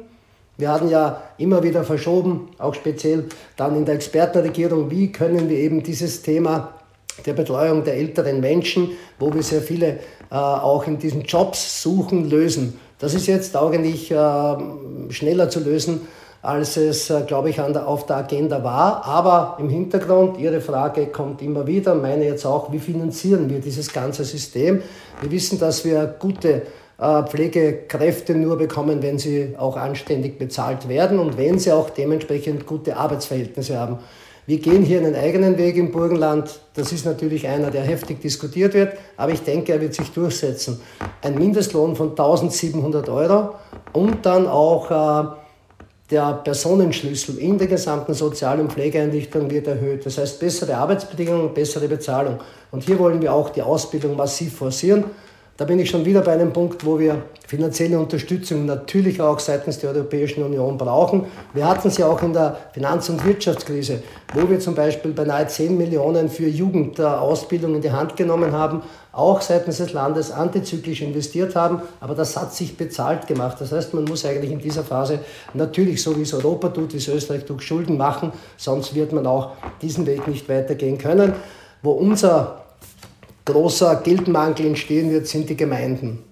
Wir 0.58 0.72
hatten 0.72 0.90
ja 0.90 1.22
immer 1.38 1.64
wieder 1.64 1.84
verschoben, 1.84 2.50
auch 2.58 2.74
speziell 2.74 3.26
dann 3.58 3.76
in 3.76 3.86
der 3.86 3.96
Expertenregierung, 3.96 4.90
wie 4.90 5.12
können 5.12 5.50
wir 5.50 5.58
eben 5.58 5.84
dieses 5.84 6.22
Thema 6.22 6.74
der 7.26 7.34
Betreuung 7.34 7.84
der 7.84 7.96
älteren 7.96 8.40
Menschen, 8.40 8.92
wo 9.20 9.34
wir 9.34 9.44
sehr 9.44 9.62
viele 9.62 10.00
äh, 10.32 10.36
auch 10.36 10.88
in 10.88 10.98
diesen 10.98 11.24
Jobs 11.24 11.82
suchen, 11.82 12.30
lösen. 12.30 12.80
Das 13.00 13.14
ist 13.14 13.28
jetzt 13.28 13.56
eigentlich 13.56 14.12
äh, 14.12 14.56
schneller 15.10 15.50
zu 15.50 15.60
lösen, 15.60 16.02
als 16.46 16.78
es, 16.78 17.10
äh, 17.10 17.24
glaube 17.26 17.50
ich, 17.50 17.56
der, 17.56 17.88
auf 17.88 18.06
der 18.06 18.18
Agenda 18.18 18.64
war. 18.64 19.04
Aber 19.06 19.58
im 19.60 19.70
Hintergrund, 19.70 20.38
Ihre 20.38 20.62
Frage 20.62 21.08
kommt 21.08 21.42
immer 21.42 21.66
wieder, 21.66 21.96
meine 21.96 22.26
jetzt 22.26 22.46
auch, 22.46 22.72
wie 22.72 22.80
finanzieren 22.80 23.50
wir 23.50 23.60
dieses 23.60 23.92
ganze 23.92 24.24
System? 24.24 24.82
Wir 25.22 25.32
wissen, 25.32 25.60
dass 25.60 25.84
wir 25.84 26.06
gute 26.20 26.62
äh, 26.98 27.24
Pflegekräfte 27.24 28.36
nur 28.36 28.58
bekommen, 28.58 29.02
wenn 29.02 29.18
sie 29.18 29.56
auch 29.58 29.76
anständig 29.76 30.38
bezahlt 30.38 30.88
werden 30.88 31.20
und 31.20 31.38
wenn 31.38 31.60
sie 31.60 31.72
auch 31.72 31.90
dementsprechend 31.90 32.66
gute 32.66 32.96
Arbeitsverhältnisse 32.96 33.78
haben. 33.80 33.98
Wir 34.48 34.60
gehen 34.60 34.84
hier 34.84 35.00
einen 35.00 35.16
eigenen 35.16 35.58
Weg 35.58 35.76
im 35.76 35.92
Burgenland. 35.92 36.60
Das 36.76 36.92
ist 36.92 37.04
natürlich 37.04 37.48
einer, 37.48 37.72
der 37.72 37.82
heftig 37.82 38.22
diskutiert 38.22 38.76
wird, 38.76 38.94
aber 39.18 39.32
ich 39.32 39.42
denke, 39.42 39.74
er 39.74 39.82
wird 39.82 39.96
sich 39.96 40.12
durchsetzen. 40.12 40.80
Ein 41.24 41.36
Mindestlohn 41.36 41.96
von 41.96 42.12
1700 42.12 43.10
Euro 43.10 43.56
und 43.92 44.24
dann 44.28 44.46
auch 44.46 44.92
äh, 44.92 45.45
der 46.12 46.34
Personenschlüssel 46.44 47.40
in 47.40 47.58
der 47.58 47.68
gesamten 47.68 48.14
Sozial- 48.14 48.60
und 48.60 48.72
Pflegeeinrichtung 48.72 49.50
wird 49.50 49.68
erhöht. 49.68 50.06
Das 50.06 50.18
heißt 50.18 50.40
bessere 50.40 50.78
Arbeitsbedingungen, 50.78 51.54
bessere 51.54 51.88
Bezahlung. 51.88 52.40
Und 52.72 52.84
hier 52.84 53.00
wollen 53.00 53.22
wir 53.22 53.34
auch 53.34 53.50
die 53.50 53.64
Ausbildung 53.64 54.16
massiv 54.16 54.56
forcieren. 54.56 55.06
Da 55.58 55.64
bin 55.64 55.80
ich 55.80 55.90
schon 55.90 56.04
wieder 56.04 56.20
bei 56.20 56.34
einem 56.34 56.52
Punkt, 56.52 56.86
wo 56.86 57.00
wir 57.00 57.24
finanzielle 57.48 57.98
Unterstützung 57.98 58.66
natürlich 58.66 59.22
auch 59.22 59.40
seitens 59.40 59.80
der 59.80 59.92
Europäischen 59.92 60.44
Union 60.44 60.78
brauchen. 60.78 61.28
Wir 61.54 61.66
hatten 61.66 61.90
sie 61.90 62.04
auch 62.04 62.22
in 62.24 62.34
der 62.34 62.58
Finanz- 62.74 63.08
und 63.08 63.24
Wirtschaftskrise, 63.26 64.04
wo 64.34 64.50
wir 64.50 64.60
zum 64.60 64.76
Beispiel 64.76 65.14
beinahe 65.14 65.48
10 65.48 65.78
Millionen 65.78 66.28
für 66.28 66.50
Jugendausbildung 66.50 67.76
in 67.76 67.82
die 67.82 67.92
Hand 67.92 68.18
genommen 68.18 68.52
haben, 68.52 68.82
auch 69.14 69.40
seitens 69.40 69.78
des 69.78 69.94
Landes 69.94 70.30
antizyklisch 70.30 71.02
investiert 71.02 71.56
haben, 71.56 71.82
aber 72.02 72.16
das 72.16 72.36
hat 72.36 72.54
sich 72.54 72.76
bezahlt 72.76 73.26
gemacht. 73.26 73.56
Das 73.62 73.72
heißt, 73.72 73.94
man 73.94 74.04
muss 74.04 74.26
eigentlich 74.26 74.52
in 74.52 74.60
dieser 74.60 74.84
Phase 74.84 75.20
natürlich, 75.54 76.04
so 76.04 76.18
wie 76.18 76.24
es 76.24 76.34
Europa 76.34 76.68
tut, 76.68 76.92
wie 76.92 76.98
es 76.98 77.08
Österreich 77.08 77.46
tut, 77.46 77.64
Schulden 77.64 77.96
machen, 77.96 78.34
sonst 78.58 78.94
wird 78.94 79.14
man 79.14 79.26
auch 79.26 79.52
diesen 79.82 80.06
Weg 80.06 80.28
nicht 80.28 80.50
weitergehen 80.50 80.98
können. 80.98 81.32
Wo 81.82 81.92
unser 81.92 82.65
großer 83.46 84.02
Geldmangel 84.04 84.66
entstehen 84.66 85.12
wird, 85.12 85.28
sind 85.28 85.50
die 85.50 85.58
Gemeinden. 85.58 86.24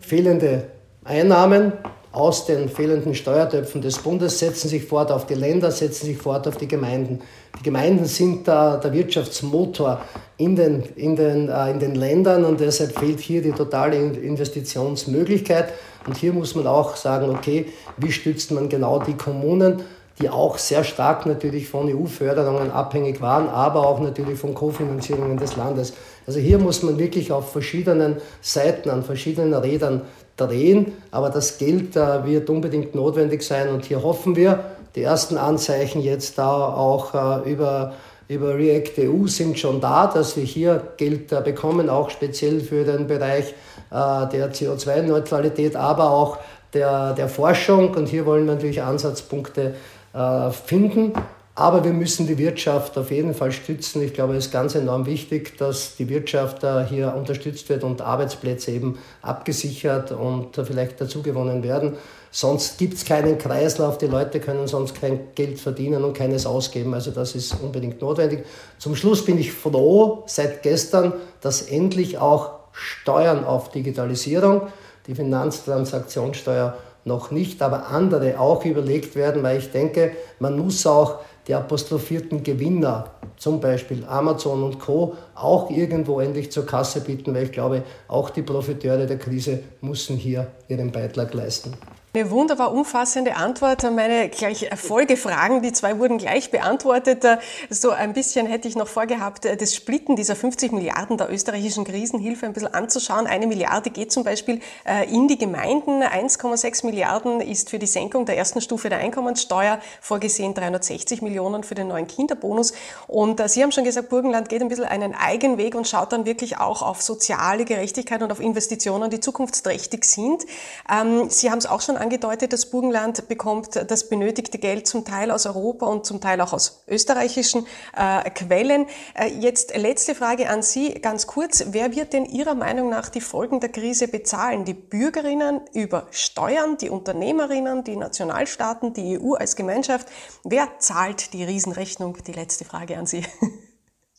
Fehlende 0.00 0.68
Einnahmen 1.04 1.72
aus 2.12 2.44
den 2.44 2.68
fehlenden 2.68 3.14
Steuertöpfen 3.14 3.82
des 3.82 3.98
Bundes 3.98 4.40
setzen 4.40 4.68
sich 4.68 4.84
fort 4.84 5.12
auf 5.12 5.26
die 5.26 5.34
Länder, 5.34 5.70
setzen 5.70 6.06
sich 6.06 6.18
fort 6.18 6.48
auf 6.48 6.56
die 6.56 6.66
Gemeinden. 6.66 7.20
Die 7.58 7.62
Gemeinden 7.62 8.04
sind 8.04 8.48
der, 8.48 8.78
der 8.78 8.92
Wirtschaftsmotor 8.92 10.00
in 10.36 10.56
den, 10.56 10.82
in, 10.96 11.14
den, 11.14 11.48
äh, 11.48 11.70
in 11.70 11.78
den 11.78 11.94
Ländern 11.94 12.44
und 12.44 12.58
deshalb 12.58 12.98
fehlt 12.98 13.20
hier 13.20 13.42
die 13.42 13.52
totale 13.52 13.96
Investitionsmöglichkeit. 13.96 15.72
Und 16.06 16.16
hier 16.16 16.32
muss 16.32 16.56
man 16.56 16.66
auch 16.66 16.96
sagen, 16.96 17.30
okay, 17.30 17.66
wie 17.96 18.10
stützt 18.10 18.50
man 18.50 18.68
genau 18.68 18.98
die 18.98 19.14
Kommunen? 19.14 19.82
Die 20.20 20.28
auch 20.28 20.58
sehr 20.58 20.84
stark 20.84 21.26
natürlich 21.26 21.68
von 21.68 21.88
EU-Förderungen 21.88 22.70
abhängig 22.70 23.20
waren, 23.20 23.48
aber 23.48 23.86
auch 23.86 24.00
natürlich 24.00 24.38
von 24.38 24.54
Kofinanzierungen 24.54 25.38
des 25.38 25.56
Landes. 25.56 25.94
Also 26.26 26.38
hier 26.40 26.58
muss 26.58 26.82
man 26.82 26.98
wirklich 26.98 27.32
auf 27.32 27.52
verschiedenen 27.52 28.16
Seiten, 28.40 28.90
an 28.90 29.02
verschiedenen 29.02 29.54
Rädern 29.54 30.02
drehen, 30.36 30.92
aber 31.10 31.30
das 31.30 31.58
Geld 31.58 31.96
äh, 31.96 32.24
wird 32.24 32.50
unbedingt 32.50 32.94
notwendig 32.94 33.42
sein 33.42 33.68
und 33.68 33.84
hier 33.84 34.02
hoffen 34.02 34.36
wir, 34.36 34.64
die 34.94 35.02
ersten 35.02 35.36
Anzeichen 35.36 36.02
jetzt 36.02 36.38
da 36.38 36.74
auch 36.74 37.14
äh, 37.14 37.50
über, 37.50 37.94
über 38.28 38.56
React 38.56 39.08
EU 39.08 39.26
sind 39.26 39.58
schon 39.58 39.80
da, 39.80 40.06
dass 40.06 40.36
wir 40.36 40.44
hier 40.44 40.82
Geld 40.96 41.32
äh, 41.32 41.40
bekommen, 41.40 41.88
auch 41.88 42.10
speziell 42.10 42.60
für 42.60 42.84
den 42.84 43.06
Bereich 43.06 43.54
äh, 43.90 44.26
der 44.28 44.52
CO2-Neutralität, 44.52 45.76
aber 45.76 46.10
auch 46.10 46.38
der, 46.72 47.12
der 47.14 47.28
Forschung 47.28 47.94
und 47.94 48.08
hier 48.08 48.26
wollen 48.26 48.46
wir 48.46 48.54
natürlich 48.54 48.82
Ansatzpunkte 48.82 49.74
finden. 50.12 51.12
Aber 51.60 51.84
wir 51.84 51.92
müssen 51.92 52.26
die 52.26 52.38
Wirtschaft 52.38 52.96
auf 52.96 53.10
jeden 53.10 53.34
Fall 53.34 53.52
stützen. 53.52 54.02
Ich 54.02 54.14
glaube, 54.14 54.34
es 54.34 54.46
ist 54.46 54.52
ganz 54.52 54.74
enorm 54.74 55.04
wichtig, 55.04 55.58
dass 55.58 55.94
die 55.96 56.08
Wirtschaft 56.08 56.64
äh, 56.64 56.86
hier 56.86 57.14
unterstützt 57.14 57.68
wird 57.68 57.84
und 57.84 58.00
Arbeitsplätze 58.00 58.70
eben 58.70 58.98
abgesichert 59.20 60.10
und 60.12 60.56
vielleicht 60.56 61.00
dazugewonnen 61.00 61.62
werden. 61.62 61.98
Sonst 62.30 62.78
gibt 62.78 62.94
es 62.94 63.04
keinen 63.04 63.36
Kreislauf. 63.36 63.98
Die 63.98 64.06
Leute 64.06 64.40
können 64.40 64.68
sonst 64.68 64.98
kein 64.98 65.34
Geld 65.34 65.60
verdienen 65.60 66.02
und 66.04 66.14
keines 66.16 66.46
ausgeben. 66.46 66.94
Also 66.94 67.10
das 67.10 67.34
ist 67.34 67.54
unbedingt 67.60 68.00
notwendig. 68.00 68.46
Zum 68.78 68.96
Schluss 68.96 69.24
bin 69.24 69.36
ich 69.36 69.52
froh 69.52 70.22
seit 70.26 70.62
gestern, 70.62 71.12
dass 71.42 71.60
endlich 71.60 72.16
auch 72.16 72.52
Steuern 72.72 73.44
auf 73.44 73.70
Digitalisierung, 73.70 74.68
die 75.06 75.14
Finanztransaktionssteuer 75.14 76.78
noch 77.04 77.30
nicht, 77.30 77.62
aber 77.62 77.88
andere 77.88 78.38
auch 78.38 78.64
überlegt 78.64 79.16
werden, 79.16 79.42
weil 79.42 79.58
ich 79.58 79.70
denke, 79.70 80.12
man 80.38 80.58
muss 80.58 80.86
auch 80.86 81.20
die 81.46 81.54
apostrophierten 81.54 82.42
Gewinner, 82.42 83.10
zum 83.36 83.60
Beispiel 83.60 84.04
Amazon 84.04 84.62
und 84.62 84.78
Co., 84.78 85.16
auch 85.34 85.70
irgendwo 85.70 86.20
endlich 86.20 86.52
zur 86.52 86.66
Kasse 86.66 87.00
bitten, 87.00 87.34
weil 87.34 87.44
ich 87.44 87.52
glaube, 87.52 87.82
auch 88.08 88.30
die 88.30 88.42
Profiteure 88.42 89.06
der 89.06 89.18
Krise 89.18 89.60
müssen 89.80 90.16
hier 90.16 90.48
ihren 90.68 90.92
Beitrag 90.92 91.32
leisten. 91.34 91.72
Eine 92.12 92.28
wunderbar 92.32 92.72
umfassende 92.72 93.36
Antwort. 93.36 93.84
Meine 93.84 94.28
gleich 94.30 94.68
Folgefragen, 94.74 95.62
die 95.62 95.72
zwei 95.72 95.96
wurden 96.00 96.18
gleich 96.18 96.50
beantwortet. 96.50 97.24
So 97.68 97.90
ein 97.90 98.14
bisschen 98.14 98.48
hätte 98.48 98.66
ich 98.66 98.74
noch 98.74 98.88
vorgehabt, 98.88 99.44
das 99.44 99.76
Splitten 99.76 100.16
dieser 100.16 100.34
50 100.34 100.72
Milliarden 100.72 101.18
der 101.18 101.30
österreichischen 101.30 101.84
Krisenhilfe 101.84 102.46
ein 102.46 102.52
bisschen 102.52 102.74
anzuschauen. 102.74 103.28
Eine 103.28 103.46
Milliarde 103.46 103.90
geht 103.90 104.10
zum 104.10 104.24
Beispiel 104.24 104.60
äh, 104.84 105.08
in 105.08 105.28
die 105.28 105.38
Gemeinden. 105.38 106.02
1,6 106.02 106.84
Milliarden 106.84 107.40
ist 107.40 107.70
für 107.70 107.78
die 107.78 107.86
Senkung 107.86 108.26
der 108.26 108.36
ersten 108.36 108.60
Stufe 108.60 108.88
der 108.88 108.98
Einkommenssteuer 108.98 109.78
vorgesehen. 110.00 110.52
360 110.52 111.22
Millionen 111.22 111.62
für 111.62 111.76
den 111.76 111.86
neuen 111.86 112.08
Kinderbonus. 112.08 112.72
Und 113.06 113.38
äh, 113.38 113.48
Sie 113.48 113.62
haben 113.62 113.70
schon 113.70 113.84
gesagt, 113.84 114.08
Burgenland 114.08 114.48
geht 114.48 114.62
ein 114.62 114.68
bisschen 114.68 114.86
einen 114.86 115.14
Eigenweg 115.14 115.76
und 115.76 115.86
schaut 115.86 116.12
dann 116.12 116.26
wirklich 116.26 116.58
auch 116.58 116.82
auf 116.82 117.02
soziale 117.02 117.64
Gerechtigkeit 117.64 118.20
und 118.20 118.32
auf 118.32 118.40
Investitionen, 118.40 119.10
die 119.10 119.20
zukunftsträchtig 119.20 120.02
sind. 120.02 120.44
Ähm, 120.90 121.30
Sie 121.30 121.52
haben 121.52 121.58
es 121.58 121.66
auch 121.66 121.80
schon 121.80 121.99
angedeutet, 122.00 122.52
das 122.52 122.66
Burgenland 122.66 123.28
bekommt 123.28 123.76
das 123.90 124.08
benötigte 124.08 124.58
Geld 124.58 124.86
zum 124.86 125.04
Teil 125.04 125.30
aus 125.30 125.46
Europa 125.46 125.86
und 125.86 126.04
zum 126.06 126.20
Teil 126.20 126.40
auch 126.40 126.52
aus 126.52 126.82
österreichischen 126.88 127.66
äh, 127.96 128.28
Quellen. 128.30 128.86
Äh, 129.14 129.28
jetzt 129.28 129.76
letzte 129.76 130.14
Frage 130.14 130.48
an 130.48 130.62
Sie, 130.62 130.94
ganz 130.94 131.26
kurz. 131.26 131.64
Wer 131.68 131.94
wird 131.94 132.12
denn 132.12 132.24
Ihrer 132.24 132.54
Meinung 132.54 132.90
nach 132.90 133.08
die 133.08 133.20
Folgen 133.20 133.60
der 133.60 133.70
Krise 133.70 134.08
bezahlen? 134.08 134.64
Die 134.64 134.74
Bürgerinnen 134.74 135.60
über 135.72 136.06
Steuern, 136.10 136.76
die 136.76 136.90
Unternehmerinnen, 136.90 137.84
die 137.84 137.96
Nationalstaaten, 137.96 138.92
die 138.92 139.20
EU 139.20 139.34
als 139.34 139.56
Gemeinschaft? 139.56 140.08
Wer 140.44 140.68
zahlt 140.78 141.32
die 141.32 141.44
Riesenrechnung? 141.44 142.16
Die 142.26 142.32
letzte 142.32 142.64
Frage 142.64 142.98
an 142.98 143.06
Sie. 143.06 143.24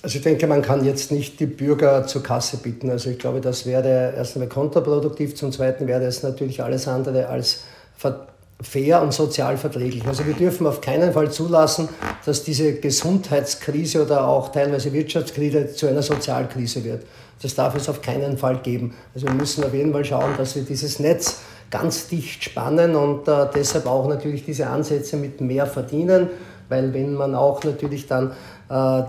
Also 0.03 0.17
ich 0.17 0.23
denke, 0.23 0.47
man 0.47 0.63
kann 0.63 0.83
jetzt 0.83 1.11
nicht 1.11 1.39
die 1.39 1.45
Bürger 1.45 2.07
zur 2.07 2.23
Kasse 2.23 2.57
bitten. 2.57 2.89
Also 2.89 3.11
ich 3.11 3.19
glaube, 3.19 3.39
das 3.39 3.67
wäre 3.67 4.13
erst 4.15 4.35
einmal 4.35 4.49
kontraproduktiv. 4.49 5.35
Zum 5.35 5.51
Zweiten 5.51 5.87
wäre 5.87 6.03
es 6.03 6.23
natürlich 6.23 6.63
alles 6.63 6.87
andere 6.87 7.27
als 7.27 7.61
fair 8.61 9.01
und 9.01 9.13
sozial 9.13 9.57
verträglich. 9.57 10.05
Also 10.07 10.25
wir 10.25 10.33
dürfen 10.33 10.67
auf 10.67 10.81
keinen 10.81 11.13
Fall 11.13 11.31
zulassen, 11.31 11.89
dass 12.25 12.43
diese 12.43 12.73
Gesundheitskrise 12.75 14.03
oder 14.03 14.27
auch 14.27 14.51
teilweise 14.51 14.93
Wirtschaftskrise 14.93 15.73
zu 15.73 15.87
einer 15.87 16.01
Sozialkrise 16.01 16.83
wird. 16.83 17.03
Das 17.41 17.55
darf 17.55 17.75
es 17.75 17.89
auf 17.89 18.01
keinen 18.01 18.37
Fall 18.37 18.57
geben. 18.57 18.93
Also 19.15 19.27
wir 19.27 19.33
müssen 19.33 19.63
auf 19.63 19.73
jeden 19.73 19.91
Fall 19.91 20.05
schauen, 20.05 20.31
dass 20.37 20.55
wir 20.55 20.63
dieses 20.63 20.99
Netz 20.99 21.41
ganz 21.71 22.07
dicht 22.07 22.43
spannen 22.43 22.95
und 22.95 23.27
äh, 23.27 23.47
deshalb 23.55 23.87
auch 23.87 24.07
natürlich 24.07 24.45
diese 24.45 24.67
Ansätze 24.67 25.15
mit 25.15 25.41
mehr 25.41 25.65
verdienen, 25.65 26.29
weil 26.69 26.93
wenn 26.93 27.13
man 27.15 27.33
auch 27.33 27.63
natürlich 27.63 28.07
dann 28.07 28.31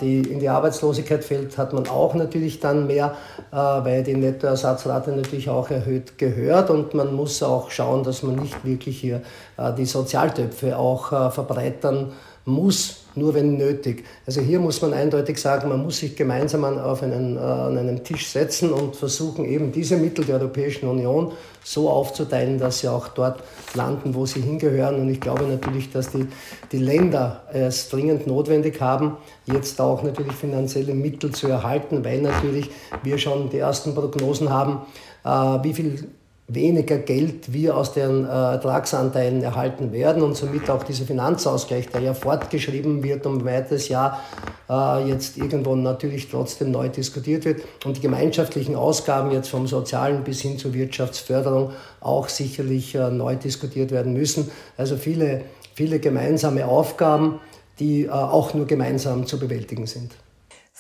die 0.01 0.21
in 0.21 0.41
die 0.41 0.49
Arbeitslosigkeit 0.49 1.25
fällt, 1.25 1.57
hat 1.57 1.73
man 1.73 1.87
auch 1.89 2.15
natürlich 2.15 2.61
dann 2.61 2.87
mehr, 2.87 3.15
äh, 3.53 3.57
weil 3.57 4.03
die 4.03 4.15
Nettoersatzrate 4.15 5.13
natürlich 5.13 5.51
auch 5.51 5.71
erhöht 5.71 6.19
gehört 6.19 6.71
und 6.71 6.95
man 6.95 7.15
muss 7.15 7.43
auch 7.43 7.71
schauen, 7.71 8.03
dass 8.03 8.23
man 8.23 8.37
nicht 8.37 8.65
wirklich 8.65 9.01
hier 9.01 9.23
äh, 9.57 9.73
die 9.73 9.87
Sozialtöpfe 9.87 10.77
auch 10.77 11.33
verbreitern 11.33 12.13
muss, 12.45 13.02
nur 13.15 13.35
wenn 13.35 13.57
nötig. 13.57 14.05
Also 14.27 14.41
hier 14.41 14.61
muss 14.61 14.81
man 14.83 14.93
eindeutig 14.93 15.39
sagen, 15.39 15.69
man 15.69 15.83
muss 15.83 15.99
sich 15.99 16.17
gemeinsam 16.17 16.65
auf 16.65 17.03
einen, 17.03 17.39
an 17.39 17.77
einen 17.77 18.05
Tisch 18.05 18.29
setzen 18.29 18.73
und 18.73 18.97
versuchen, 18.97 19.45
eben 19.45 19.73
diese 19.73 19.97
Mittel 19.97 20.25
der 20.25 20.37
Europäischen 20.37 20.89
Union 20.89 21.33
so 21.65 21.89
aufzuteilen, 21.89 22.59
dass 22.59 22.81
sie 22.81 22.89
auch 22.89 23.09
dort 23.09 23.43
landen, 23.75 24.15
wo 24.15 24.27
sie 24.27 24.41
hingehören. 24.41 24.97
Und 24.97 25.09
ich 25.09 25.21
glaube 25.21 25.45
natürlich, 25.45 25.91
dass 25.93 26.11
die, 26.11 26.27
die 26.73 26.79
Länder 26.79 27.45
es 27.53 27.89
dringend 27.89 28.27
notwendig 28.27 28.81
haben, 28.81 29.17
jetzt 29.47 29.81
auch 29.81 30.03
natürlich 30.03 30.33
finanzielle 30.33 30.95
Mittel 30.95 31.33
zu 31.33 31.49
erhalten, 31.49 32.05
weil 32.05 32.21
natürlich 32.21 32.71
wir 33.03 33.19
schon 33.19 33.51
die 33.51 33.59
ersten 33.59 33.95
Prognosen 33.95 34.51
haben, 34.51 34.83
äh, 35.25 35.29
wie 35.65 35.75
viel 35.75 36.09
weniger 36.49 36.99
Geld 36.99 37.53
wir 37.53 37.77
aus 37.77 37.93
den 37.93 38.25
äh, 38.25 38.29
Ertragsanteilen 38.29 39.43
erhalten 39.43 39.93
werden 39.93 40.23
und 40.23 40.37
somit 40.37 40.69
auch 40.71 40.83
dieser 40.83 41.05
Finanzausgleich, 41.05 41.89
der 41.89 42.01
ja 42.01 42.15
fortgeschrieben 42.15 43.03
wird 43.03 43.27
ein 43.27 43.45
weiteres 43.45 43.89
Jahr, 43.89 44.21
äh, 44.69 45.09
jetzt 45.09 45.39
irgendwo 45.39 45.75
natürlich 45.77 46.29
trotzdem 46.29 46.71
neu 46.73 46.89
diskutiert 46.89 47.45
wird 47.45 47.63
und 47.85 47.97
die 47.97 48.01
gemeinschaftlichen 48.01 48.75
Ausgaben 48.75 49.31
jetzt 49.31 49.49
vom 49.49 49.67
Sozialen 49.67 50.25
bis 50.25 50.41
hin 50.41 50.59
zur 50.59 50.75
Wirtschaftsförderung 50.75 51.71
auch 52.01 52.29
sicherlich 52.29 52.95
äh, 52.95 53.11
neu 53.11 53.37
diskutiert 53.37 53.91
werden 53.91 54.13
müssen. 54.13 54.51
Also 54.77 54.97
viele, 54.97 55.43
viele 55.75 56.01
gemeinsame 56.01 56.67
Aufgaben, 56.67 57.41
die 57.79 58.11
auch 58.11 58.53
nur 58.53 58.67
gemeinsam 58.67 59.27
zu 59.27 59.39
bewältigen 59.39 59.87
sind. 59.87 60.13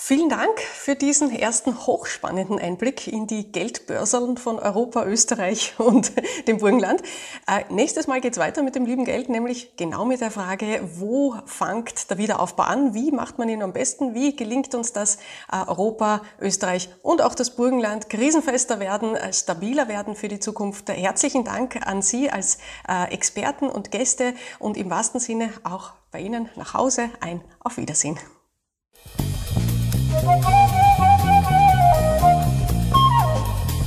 Vielen 0.05 0.29
Dank 0.29 0.61
für 0.61 0.97
diesen 0.97 1.31
ersten 1.31 1.87
hochspannenden 1.87 2.59
Einblick 2.59 3.07
in 3.07 3.29
die 3.29 3.53
Geldbörseln 3.53 4.37
von 4.37 4.59
Europa, 4.59 5.05
Österreich 5.05 5.75
und 5.79 6.11
dem 6.49 6.59
Burgenland. 6.59 7.03
Äh, 7.47 7.73
nächstes 7.73 8.09
Mal 8.09 8.21
geht's 8.21 8.37
weiter 8.37 8.65
mit 8.65 8.75
dem 8.75 8.85
lieben 8.85 9.05
Geld, 9.05 9.29
nämlich 9.29 9.77
genau 9.77 10.05
mit 10.05 10.21
der 10.21 10.33
Frage, 10.33 10.81
wo 10.97 11.37
fängt 11.47 12.11
der 12.11 12.19
Wiederaufbau 12.19 12.65
an? 12.65 12.95
Wie 12.95 13.12
macht 13.12 13.38
man 13.38 13.49
ihn 13.49 13.62
am 13.62 13.73
besten? 13.73 14.12
Wie 14.12 14.35
gelingt 14.35 14.75
uns 14.75 14.93
das, 14.93 15.19
äh, 15.53 15.65
Europa, 15.69 16.23
Österreich 16.41 16.91
und 17.03 17.23
auch 17.23 17.37
das 17.37 17.55
Burgenland 17.55 18.11
krisenfester 18.11 18.81
werden, 18.81 19.15
äh, 19.15 19.33
stabiler 19.33 19.87
werden 19.87 20.17
für 20.17 20.27
die 20.27 20.41
Zukunft? 20.41 20.88
Herzlichen 20.88 21.45
Dank 21.45 21.87
an 21.87 22.03
Sie 22.03 22.29
als 22.29 22.59
äh, 22.88 23.05
Experten 23.12 23.71
und 23.71 23.93
Gäste 23.93 24.35
und 24.59 24.77
im 24.77 24.91
wahrsten 24.91 25.21
Sinne 25.21 25.51
auch 25.62 25.93
bei 26.11 26.19
Ihnen 26.19 26.49
nach 26.57 26.75
Hause 26.75 27.09
ein 27.21 27.41
Auf 27.61 27.77
Wiedersehen. 27.77 28.19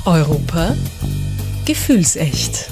Europa 0.05 0.75
gefühlsecht. 1.65 2.69